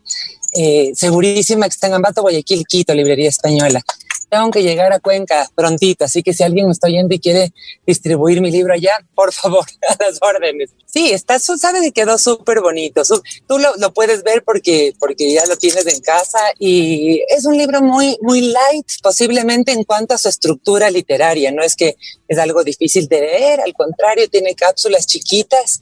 [0.53, 3.83] eh, segurísima que está en Ambato, Guayaquil, Quito, librería española
[4.29, 7.53] tengo que llegar a Cuenca prontito, así que si alguien me está oyendo y quiere
[7.85, 10.71] distribuir mi libro allá, por favor, a las órdenes.
[10.85, 13.01] Sí, está, sabe que quedó súper bonito.
[13.47, 17.57] Tú lo, lo, puedes ver porque, porque ya lo tienes en casa y es un
[17.57, 21.51] libro muy, muy light, posiblemente en cuanto a su estructura literaria.
[21.51, 21.97] No es que
[22.27, 25.81] es algo difícil de leer, al contrario, tiene cápsulas chiquitas.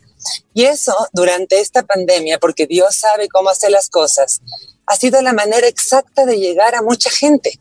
[0.54, 4.42] Y eso durante esta pandemia, porque Dios sabe cómo hacer las cosas,
[4.86, 7.60] ha sido la manera exacta de llegar a mucha gente.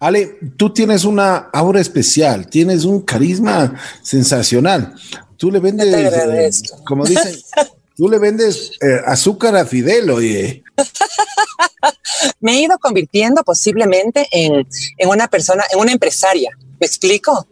[0.00, 4.94] Ale, tú tienes una aura especial, tienes un carisma sensacional.
[5.36, 6.50] Tú le vendes, eh,
[6.84, 7.36] como dicen,
[7.96, 10.62] tú le vendes eh, azúcar a Fidel, oye.
[12.40, 14.66] Me he ido convirtiendo posiblemente en,
[14.98, 16.50] en una persona, en una empresaria.
[16.80, 17.46] ¿Me explico?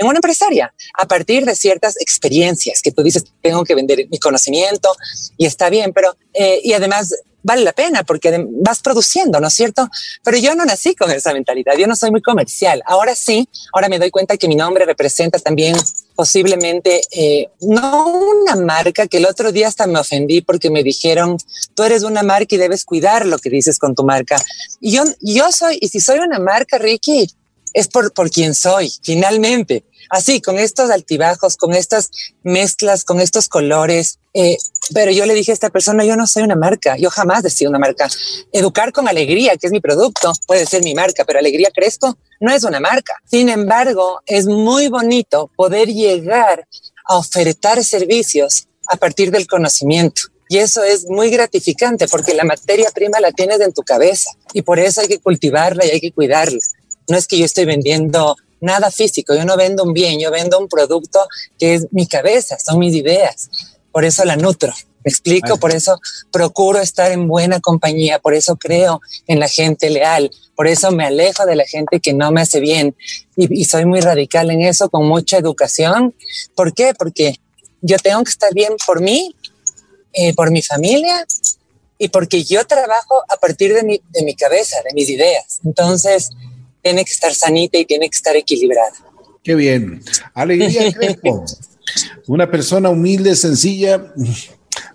[0.00, 4.18] en una empresaria a partir de ciertas experiencias que tú dices, tengo que vender mi
[4.18, 4.88] conocimiento
[5.36, 9.54] y está bien, pero eh, y además vale la pena porque vas produciendo, ¿no es
[9.54, 9.88] cierto?
[10.22, 12.82] Pero yo no nací con esa mentalidad, yo no soy muy comercial.
[12.86, 15.76] Ahora sí, ahora me doy cuenta que mi nombre representa también
[16.14, 21.38] posiblemente eh, no una marca que el otro día hasta me ofendí porque me dijeron,
[21.74, 24.36] tú eres una marca y debes cuidar lo que dices con tu marca.
[24.80, 27.26] Y yo, yo soy, y si soy una marca, Ricky,
[27.72, 32.10] es por, por quien soy, finalmente así, con estos altibajos, con estas
[32.42, 34.18] mezclas, con estos colores.
[34.34, 34.58] Eh,
[34.92, 37.68] pero yo le dije a esta persona, yo no soy una marca, yo jamás decía
[37.68, 38.08] una marca.
[38.52, 42.52] Educar con alegría, que es mi producto, puede ser mi marca, pero Alegría Cresco no
[42.52, 43.14] es una marca.
[43.30, 46.66] Sin embargo, es muy bonito poder llegar
[47.06, 50.22] a ofertar servicios a partir del conocimiento.
[50.48, 54.62] Y eso es muy gratificante porque la materia prima la tienes en tu cabeza y
[54.62, 56.58] por eso hay que cultivarla y hay que cuidarla.
[57.08, 60.58] No es que yo estoy vendiendo nada físico, yo no vendo un bien, yo vendo
[60.58, 61.26] un producto
[61.58, 63.48] que es mi cabeza, son mis ideas.
[63.92, 64.72] Por eso la nutro.
[65.02, 65.98] Me explico, por eso
[66.30, 71.06] procuro estar en buena compañía, por eso creo en la gente leal, por eso me
[71.06, 72.94] alejo de la gente que no me hace bien
[73.34, 76.14] y, y soy muy radical en eso, con mucha educación.
[76.54, 76.92] ¿Por qué?
[76.92, 77.40] Porque
[77.80, 79.34] yo tengo que estar bien por mí,
[80.12, 81.24] eh, por mi familia
[81.98, 85.60] y porque yo trabajo a partir de mi, de mi cabeza, de mis ideas.
[85.64, 86.30] Entonces,
[86.82, 88.92] tiene que estar sanita y tiene que estar equilibrada.
[89.42, 90.02] Qué bien.
[90.34, 91.44] Alegría Crespo.
[92.26, 94.12] Una persona humilde, sencilla,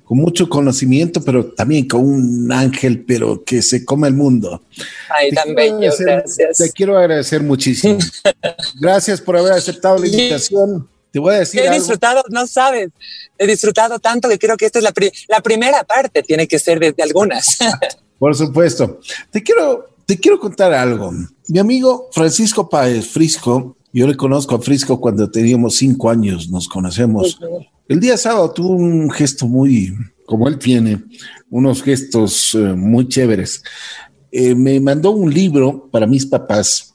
[0.05, 4.63] con mucho conocimiento, pero también con un ángel, pero que se come el mundo.
[5.09, 6.57] Ay, te tan bello, gracias.
[6.57, 7.97] Te quiero agradecer muchísimo.
[8.79, 10.88] gracias por haber aceptado la invitación.
[11.11, 11.61] Te voy a decir.
[11.61, 12.89] He disfrutado, no sabes,
[13.38, 16.59] he disfrutado tanto que creo que esta es la, pri la primera parte, tiene que
[16.59, 17.57] ser desde algunas.
[18.19, 18.99] por supuesto.
[19.31, 21.12] Te quiero te quiero contar algo.
[21.47, 26.68] Mi amigo Francisco Páez Frisco, yo le conozco a Frisco cuando teníamos cinco años, nos
[26.68, 27.39] conocemos.
[27.88, 29.93] El día sábado tuvo un gesto muy,
[30.26, 31.03] como él tiene,
[31.49, 33.64] unos gestos uh, muy chéveres.
[34.32, 36.93] Eh, me mandó un libro para mis papás,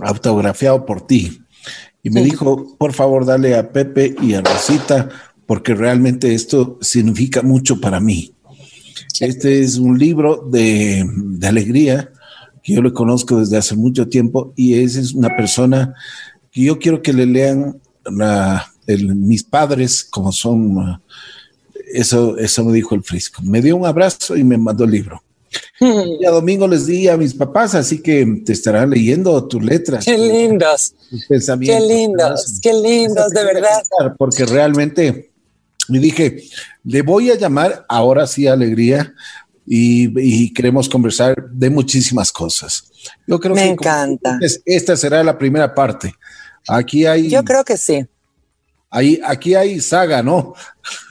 [0.00, 1.40] autografiado por ti,
[2.02, 2.30] y me sí.
[2.30, 5.08] dijo, por favor, dale a Pepe y a Rosita,
[5.44, 8.32] porque realmente esto significa mucho para mí.
[9.20, 12.12] Este es un libro de, de alegría
[12.66, 15.94] que yo le conozco desde hace mucho tiempo y esa es una persona
[16.50, 20.76] que yo quiero que le lean la, el, mis padres como son.
[20.76, 20.98] Uh,
[21.94, 23.40] eso, eso me dijo el Frisco.
[23.42, 25.22] Me dio un abrazo y me mandó el libro.
[25.80, 30.04] Y a domingo les di a mis papás, así que te estarán leyendo tus letras.
[30.04, 30.92] Qué lindos.
[31.08, 31.86] Tus pensamientos.
[31.86, 33.82] Qué lindos, qué lindos, de verdad.
[34.18, 35.30] Porque realmente
[35.88, 36.42] me dije,
[36.82, 39.14] le voy a llamar ahora sí Alegría
[39.66, 42.84] y, queremos conversar de muchísimas cosas.
[43.26, 44.38] Yo creo Me que encanta.
[44.64, 46.14] esta será la primera parte.
[46.68, 47.28] Aquí hay.
[47.28, 48.06] Yo creo que sí.
[48.88, 50.54] Ahí, aquí hay saga, ¿no?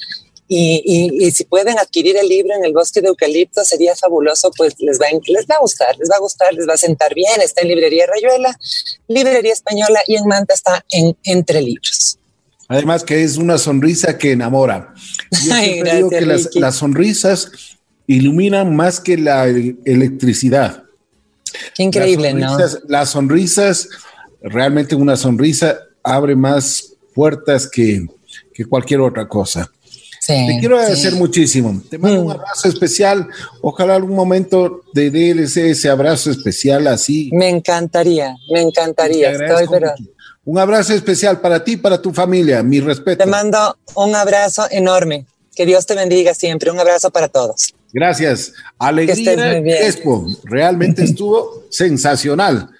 [0.48, 4.98] Y, si pueden adquirir el libro en el bosque de eucalipto sería fabuloso, pues les
[4.98, 7.42] va, les va a gustar, les va a gustar, les va a sentar bien.
[7.42, 8.58] Está en Librería Rayuela,
[9.08, 12.18] Librería Española y en Manta está en Entre Libros.
[12.68, 14.94] Además que es una sonrisa que enamora.
[15.44, 17.52] Yo Ay, digo que las, sonrisas
[18.06, 20.82] iluminan más que la electricidad.
[21.74, 22.56] Qué increíble, ¿no?
[22.88, 23.88] Las sonrisas,
[24.42, 28.06] realmente una sonrisa abre más puertas que,
[28.68, 29.70] cualquier otra cosa.
[30.24, 31.82] Te quiero agradecer muchísimo.
[31.90, 32.30] Te mando un mm.
[32.30, 33.26] abrazo especial.
[33.60, 37.28] Ojalá algún momento de DLC ese abrazo especial así.
[37.32, 39.32] Me encantaría, me encantaría.
[40.44, 42.62] Un abrazo especial para ti, para tu familia.
[42.62, 43.24] Mi respeto.
[43.24, 45.26] Te mando un abrazo enorme.
[45.56, 46.70] Que Dios te bendiga siempre.
[46.70, 47.74] Un abrazo para todos.
[47.92, 48.54] Gracias.
[48.78, 50.26] Alegría Expo.
[50.44, 52.70] Realmente estuvo sensacional.